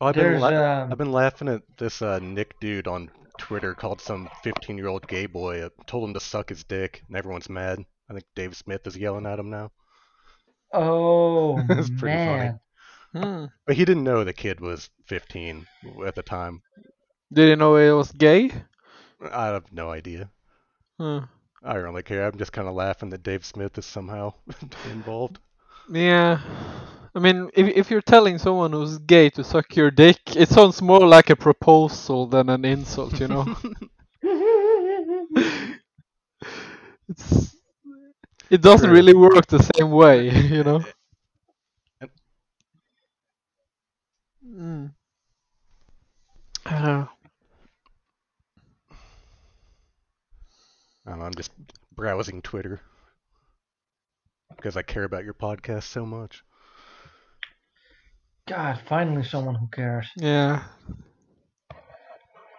[0.00, 0.48] Oh, I've been la-
[0.82, 4.88] um, I've been laughing at this uh, Nick dude on Twitter called some 15 year
[4.88, 7.84] old gay boy, uh, told him to suck his dick, and everyone's mad.
[8.08, 9.72] I think Dave Smith is yelling at him now.
[10.72, 12.38] oh It's pretty funny.
[12.38, 12.60] man.
[13.14, 13.44] Hmm.
[13.66, 15.66] But he didn't know the kid was 15
[16.06, 16.62] at the time.
[17.32, 18.50] Did you know he was gay?
[19.32, 20.30] I have no idea.
[20.98, 21.18] Hmm.
[21.64, 22.26] I don't really care.
[22.26, 24.34] I'm just kind of laughing that Dave Smith is somehow
[24.84, 25.40] involved.
[25.90, 26.40] Yeah.
[27.14, 30.82] I mean, if if you're telling someone who's gay to suck your dick, it sounds
[30.82, 33.46] more like a proposal than an insult, you know.
[37.08, 37.56] it's
[38.50, 38.90] it doesn't True.
[38.90, 40.84] really work the same way, you know.
[44.44, 44.94] Mm.
[46.66, 46.88] I don't know.
[46.88, 47.02] I don't
[51.06, 51.50] know, I'm just
[51.94, 52.80] browsing Twitter
[54.56, 56.42] because I care about your podcast so much.
[58.46, 60.08] God, finally someone who cares.
[60.16, 60.64] Yeah.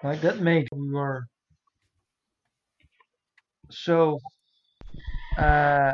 [0.03, 1.25] Like that made we were.
[3.71, 4.19] So,
[5.37, 5.93] uh,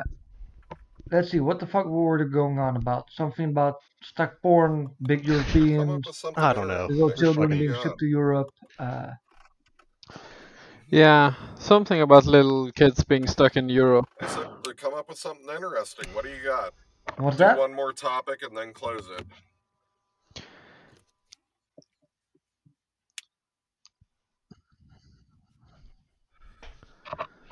[1.11, 3.09] let's see, what the fuck were we going on about?
[3.11, 6.87] Something about stuck porn, big Come Europeans, I don't know.
[6.89, 8.49] little children being shipped to Europe.
[8.77, 9.11] Uh,
[10.91, 14.09] Yeah, something about little kids being stuck in Europe.
[14.21, 16.13] I said to come up with something interesting.
[16.13, 16.73] What do you got?
[17.17, 17.57] what's Do that?
[17.57, 19.25] one more topic and then close it.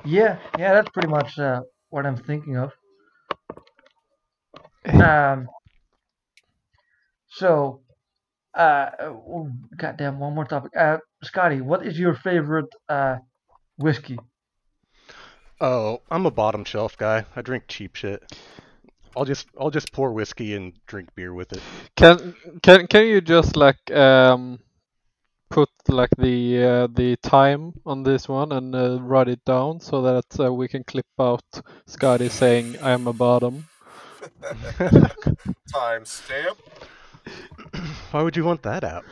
[0.04, 2.72] Yeah, yeah, that's pretty much uh, what I'm thinking of.
[5.00, 5.48] Um,
[7.28, 7.82] so,
[8.54, 10.72] uh, oh, goddamn, one more topic.
[10.76, 13.16] Uh, Scotty, what is your favorite uh
[13.80, 14.18] whiskey?
[15.60, 17.24] Oh, I'm a bottom shelf guy.
[17.36, 18.22] I drink cheap shit.
[19.16, 21.60] I'll just I'll just pour whiskey and drink beer with it.
[21.96, 24.60] Can can can you just like um
[25.50, 30.02] put like the uh, the time on this one and uh, write it down so
[30.02, 31.44] that uh, we can clip out
[31.86, 33.66] Scotty saying I'm a bottom.
[35.72, 36.58] Time stamp.
[38.12, 39.04] Why would you want that out?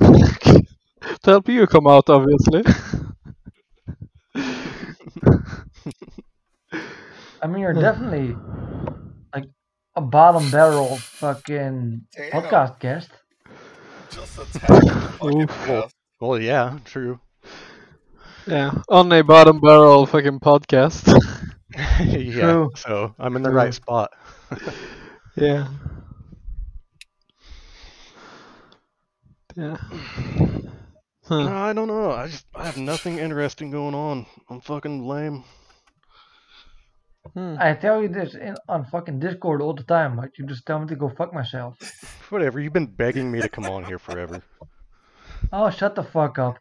[1.22, 2.62] to help you come out, obviously.
[7.42, 8.34] I mean, you're definitely
[9.34, 9.44] like
[9.96, 12.30] a bottom barrel fucking Damn.
[12.32, 13.10] podcast guest.
[14.10, 15.66] Just attack the fucking Oof.
[15.66, 15.94] guest.
[16.20, 17.20] well, yeah, true.
[18.46, 21.06] yeah, on a bottom barrel fucking podcast.
[22.00, 22.40] yeah.
[22.40, 22.70] True.
[22.76, 23.56] So I'm in the True.
[23.56, 24.10] right spot.
[25.36, 25.68] yeah.
[29.56, 29.76] Yeah.
[31.30, 31.54] No, Huh.
[31.54, 32.10] I don't know.
[32.10, 34.26] I just I have nothing interesting going on.
[34.50, 35.44] I'm fucking lame.
[37.32, 37.56] Hmm.
[37.58, 40.78] I tell you this in, on fucking Discord all the time, but you just tell
[40.78, 41.78] me to go fuck myself.
[42.28, 42.60] Whatever.
[42.60, 44.42] You've been begging me to come on here forever.
[45.50, 46.58] Oh, shut the fuck up.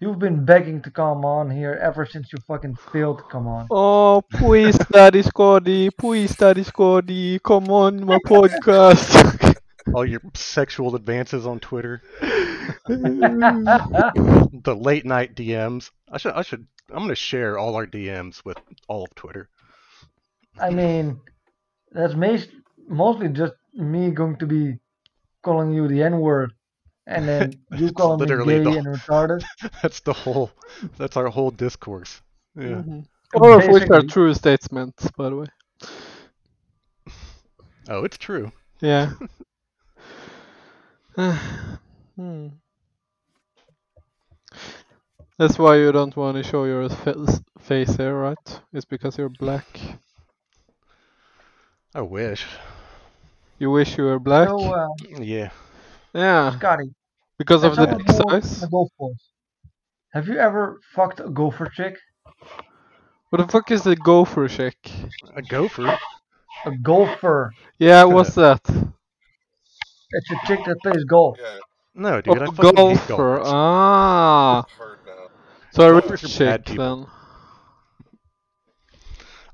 [0.00, 3.68] You've been begging to come on here ever since you fucking failed to come on.
[3.70, 9.52] Oh, please, Daddy Scotty, please, Daddy Scotty, come on my podcast.
[9.92, 12.02] All your sexual advances on Twitter,
[12.88, 15.90] the late night DMs.
[16.10, 18.56] I should I should I'm gonna share all our DMs with
[18.88, 19.48] all of Twitter.
[20.58, 21.20] I mean,
[21.92, 22.48] that's mas-
[22.88, 24.78] mostly just me going to be
[25.42, 26.52] calling you the N word,
[27.06, 29.44] and then you It's calling me gay the- and retarded.
[29.82, 30.50] That's the whole.
[30.96, 32.22] That's our whole discourse.
[32.56, 32.64] Yeah.
[32.66, 33.00] Mm-hmm.
[33.34, 35.46] All of which are true statements, by the way.
[37.88, 38.52] Oh, it's true.
[38.80, 39.12] Yeah.
[42.16, 42.48] hmm.
[45.38, 48.60] That's why you don't want to show your fa- face here, right?
[48.72, 49.80] It's because you're black.
[51.94, 52.46] I wish.
[53.58, 54.48] You wish you were black?
[54.48, 54.88] So, uh,
[55.20, 55.50] Yeah.
[56.12, 56.90] yeah, Scotty,
[57.38, 58.62] because of the dick size.
[58.64, 59.30] in golf course,
[60.12, 61.96] have you ever fucked a gopher chick?
[63.30, 64.90] What the fuck is a gopher chick?
[65.36, 65.96] A gopher.
[66.66, 67.52] A gopher.
[67.78, 68.60] Yeah, what's that?
[70.14, 71.38] It's a chick that plays golf.
[71.40, 71.58] Yeah,
[71.94, 72.38] No, dude.
[72.42, 73.36] I Oh, fucking hate golfer.
[73.38, 73.48] golfers.
[73.48, 75.26] Ah, hard now.
[75.72, 76.96] so I Golfers rich are bad chick people.
[76.96, 77.06] then.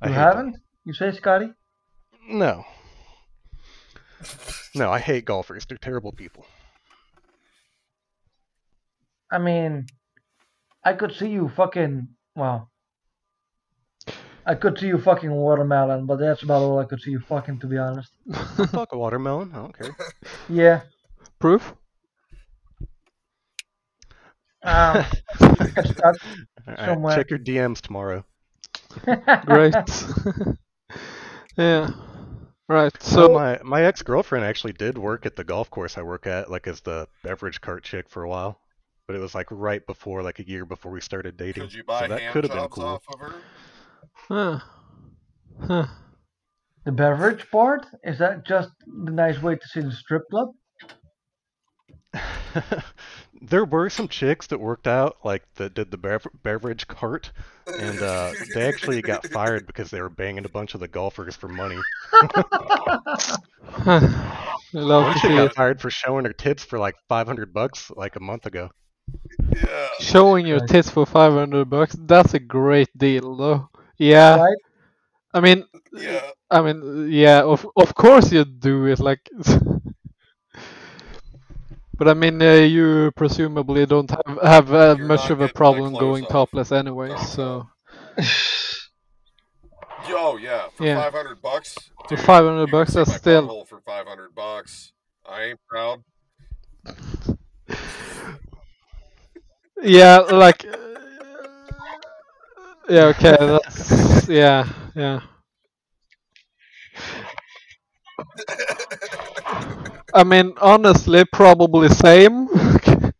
[0.03, 0.57] I You hate haven't?
[0.85, 1.47] You say, Scotty?
[1.47, 2.39] Them.
[2.39, 2.65] No.
[4.75, 5.67] No, I hate golfers.
[5.67, 6.47] They're terrible people.
[9.31, 9.87] I mean,
[10.85, 12.09] I could see you fucking.
[12.37, 12.70] Well,
[14.47, 17.61] I could see you fucking watermelon, but that's about all I could see you fucking,
[17.61, 18.11] to be honest.
[18.73, 19.51] Fuck a watermelon.
[19.53, 19.97] I don't care.
[20.49, 20.83] Yeah.
[21.39, 21.75] Proof?
[24.63, 25.05] Um,
[25.41, 26.17] I stuck.
[26.67, 27.17] All right, Somewhere.
[27.17, 28.25] check your DMs tomorrow.
[29.47, 29.75] Great.
[31.57, 31.91] yeah.
[32.69, 32.93] Right.
[33.03, 36.27] So So my my ex girlfriend actually did work at the golf course I work
[36.27, 38.61] at, like as the beverage cart chick for a while.
[39.07, 41.65] But it was like right before, like a year before we started dating.
[41.65, 42.85] Could you buy so that hand could have been jobs cool.
[42.85, 43.35] off of her?
[44.29, 44.61] Huh.
[45.67, 45.87] Huh.
[46.85, 47.87] The beverage part?
[48.05, 50.49] Is that just the nice way to see the strip club?
[53.43, 57.31] there were some chicks that worked out, like that did the bev- beverage cart,
[57.79, 61.37] and uh, they actually got fired because they were banging a bunch of the golfers
[61.37, 61.79] for money.
[63.73, 64.19] I
[64.73, 65.55] love One to chick see got it.
[65.55, 68.71] fired for showing her tits for like 500 bucks like a month ago.
[69.55, 69.89] Yeah.
[70.01, 71.97] Showing your tits for 500 bucks.
[71.99, 73.70] That's a great deal, though.
[74.01, 74.37] Yeah.
[74.37, 74.57] Right?
[75.35, 76.31] I mean, Yeah.
[76.51, 79.23] I mean, yeah, of of course you do it like.
[81.99, 86.25] But I mean, uh, you presumably don't have have uh, much of a problem going
[86.25, 86.31] off.
[86.33, 87.11] topless anyway.
[87.11, 87.69] No, So
[90.09, 90.97] Oh yeah, for Yeah.
[91.11, 91.77] 500 bucks.
[92.09, 94.93] For 500 you bucks, see that's my still- for 500 bucks.
[95.29, 96.03] I ain't proud.
[99.83, 100.65] yeah, like
[102.91, 105.21] yeah, okay, that's yeah, yeah.
[110.13, 112.49] I mean, honestly, probably same.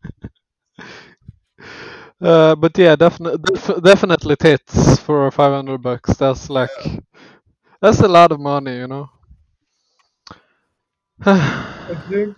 [2.21, 6.17] uh, but yeah, definitely, def- definitely tits for 500 bucks.
[6.17, 6.71] That's like,
[7.81, 9.09] that's a lot of money, you know.
[11.25, 12.37] I think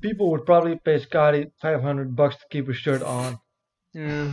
[0.00, 3.38] people would probably pay Scotty 500 bucks to keep his shirt on.
[3.94, 4.32] Yeah.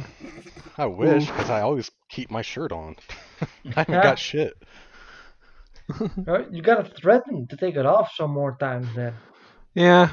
[0.77, 2.95] I wish, because I always keep my shirt on.
[3.41, 3.47] I
[3.79, 4.01] haven't Yeah.
[4.03, 4.53] got shit.
[6.25, 6.51] Right?
[6.51, 9.13] You gotta threaten to take it off some more times then.
[9.73, 10.09] Yeah.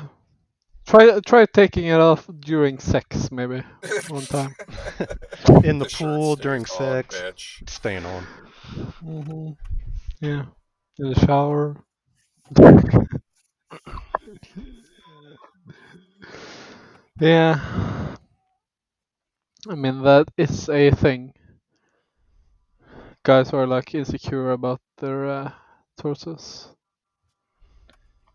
[0.87, 3.63] Try try taking it off during sex maybe
[4.09, 4.55] one time.
[5.65, 7.63] In the, The shirt pool, stays during on, sex, bitch.
[7.63, 8.27] it's staying on.
[9.03, 9.51] hmm
[10.21, 10.45] Yeah.
[10.99, 11.77] In the shower.
[17.21, 17.91] yeah.
[19.69, 21.35] I mean that is a thing.
[23.25, 25.53] Guys are like insecure about their uh,
[25.99, 26.69] torsos.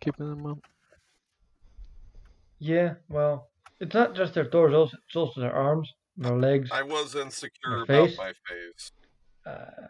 [0.02, 0.62] Keeping them on.
[2.60, 3.50] Yeah, well,
[3.80, 6.70] it's not just their torsos, it's also their arms, their legs.
[6.72, 8.18] I was insecure Your about face?
[8.18, 8.92] my face.
[9.46, 9.88] Uh,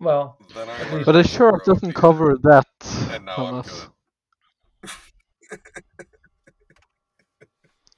[0.00, 2.66] well, Then I But to a shirt grow doesn't cover that,
[3.12, 3.68] And now I'm Thomas.
[3.68, 3.90] good.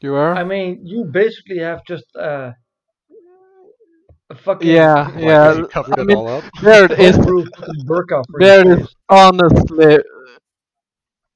[0.01, 0.35] You are?
[0.35, 2.57] I mean, you basically have just uh, a
[4.35, 5.55] fucking Yeah, Like, yeah.
[5.55, 6.45] he covered I it mean, all up.
[6.63, 7.19] there it is.
[7.19, 8.95] bulletproof fucking burqa for Beard is face.
[9.09, 9.99] honestly,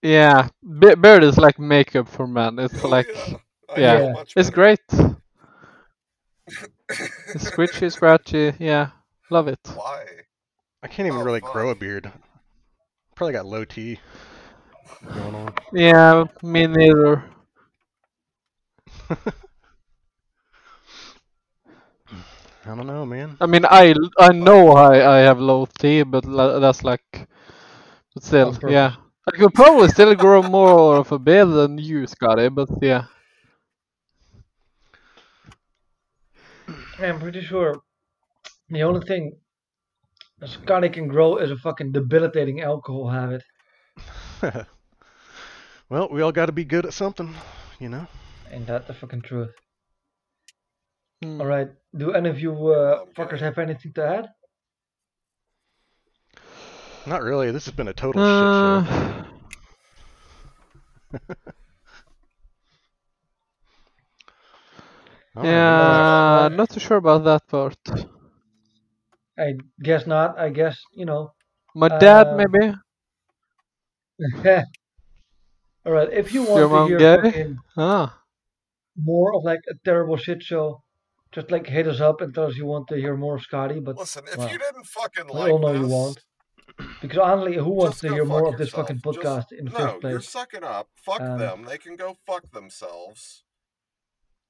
[0.03, 0.49] yeah.
[0.79, 2.59] Be- Beard is like makeup for men.
[2.59, 3.09] It's Oh, like,
[3.77, 3.99] yeah.
[4.03, 4.81] Yeah, it's great.
[7.35, 8.55] It's squishy, scratchy.
[8.59, 8.91] Yeah,
[9.31, 9.61] love it.
[9.75, 10.05] Why?
[10.83, 12.11] I can't even Oh, really grow a beard.
[13.15, 13.99] Probably got low T
[15.15, 15.55] going on.
[15.73, 17.25] Yeah, me neither.
[22.67, 23.37] I don't know, man.
[23.41, 26.25] I mean, I I know I I have low T, but
[26.61, 27.29] that's like,
[28.15, 28.73] but still, purpose.
[28.73, 28.97] yeah.
[29.29, 33.05] I could probably still grow more of a beard than you, Scotty, but yeah.
[36.99, 37.83] I'm pretty sure
[38.69, 39.37] the only thing
[40.45, 43.43] Scotty can grow is a fucking debilitating alcohol habit.
[45.89, 47.35] well, we all got to be good at something,
[47.79, 48.07] you know.
[48.51, 49.51] Ain't that the fucking truth?
[51.23, 51.41] Hmm.
[51.41, 53.13] Alright, do any of you uh, Okay.
[53.17, 54.27] fuckers have anything to add?
[57.07, 57.51] Not really.
[57.53, 58.85] This has been a total shit show.
[58.91, 59.25] Uh,
[65.37, 67.77] All right, yeah, Uh, not too sure about that part.
[69.39, 70.39] I guess not.
[70.39, 71.33] I guess, you know.
[71.75, 72.75] My dad, Um, maybe.
[75.87, 78.23] Alright, if you want Your to hear fucking Ah,
[78.97, 80.83] more of like a terrible shit show,
[81.37, 83.79] just like hit us up and tell us you want to hear more of Scotty,
[83.79, 86.19] but Listen, if well, you didn't fucking we like all know this, you won't.
[87.01, 88.89] Because honestly, who wants to hear fuck more of this yourself.
[88.89, 90.89] fucking Just- podcast in the no, first you're sucking up.
[90.97, 91.65] Fuck Um, them.
[91.65, 93.45] They can go fuck themselves.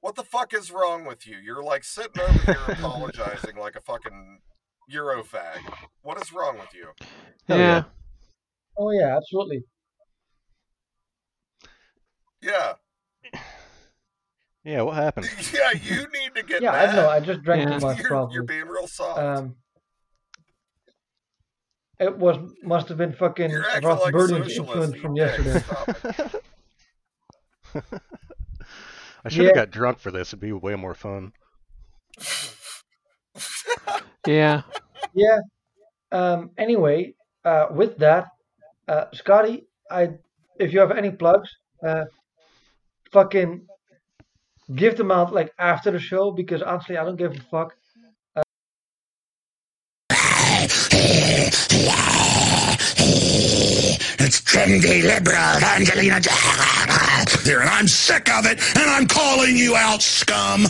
[0.00, 1.36] What the fuck is wrong with you?
[1.36, 4.40] You're like sitting over here apologizing like a fucking
[4.92, 5.58] Eurofag.
[6.02, 6.88] What is wrong with you?
[7.48, 7.56] Yeah.
[7.56, 7.82] yeah.
[8.78, 9.64] Oh yeah, absolutely.
[12.40, 12.74] Yeah.
[14.66, 15.30] Yeah, what happened?
[15.54, 17.08] Yeah, you need to get Yeah, I know.
[17.08, 17.78] I just drank Yeah.
[17.78, 18.34] too much, you're, probably.
[18.34, 19.20] you're being real soft.
[19.20, 19.54] Um,
[22.00, 25.62] it was must have been fucking Ross like a Burden's influence from yesterday.
[29.24, 29.54] I should have Yeah.
[29.54, 30.30] got drunk for this.
[30.30, 31.32] It'd be way more fun.
[34.26, 34.62] Yeah.
[35.14, 35.38] Yeah.
[36.10, 36.50] Um.
[36.58, 37.14] Anyway,
[37.44, 38.26] uh, with that,
[38.88, 40.10] uh, Scotty, I
[40.58, 41.50] if you have any plugs,
[41.86, 42.04] uh,
[43.12, 43.66] fucking
[44.74, 47.76] give them out like after the show because honestly, I don't give a fuck.
[54.18, 56.20] It's trendy liberal Angelina
[57.44, 60.66] here, and I'm sick of it, and I'm calling you out, scum.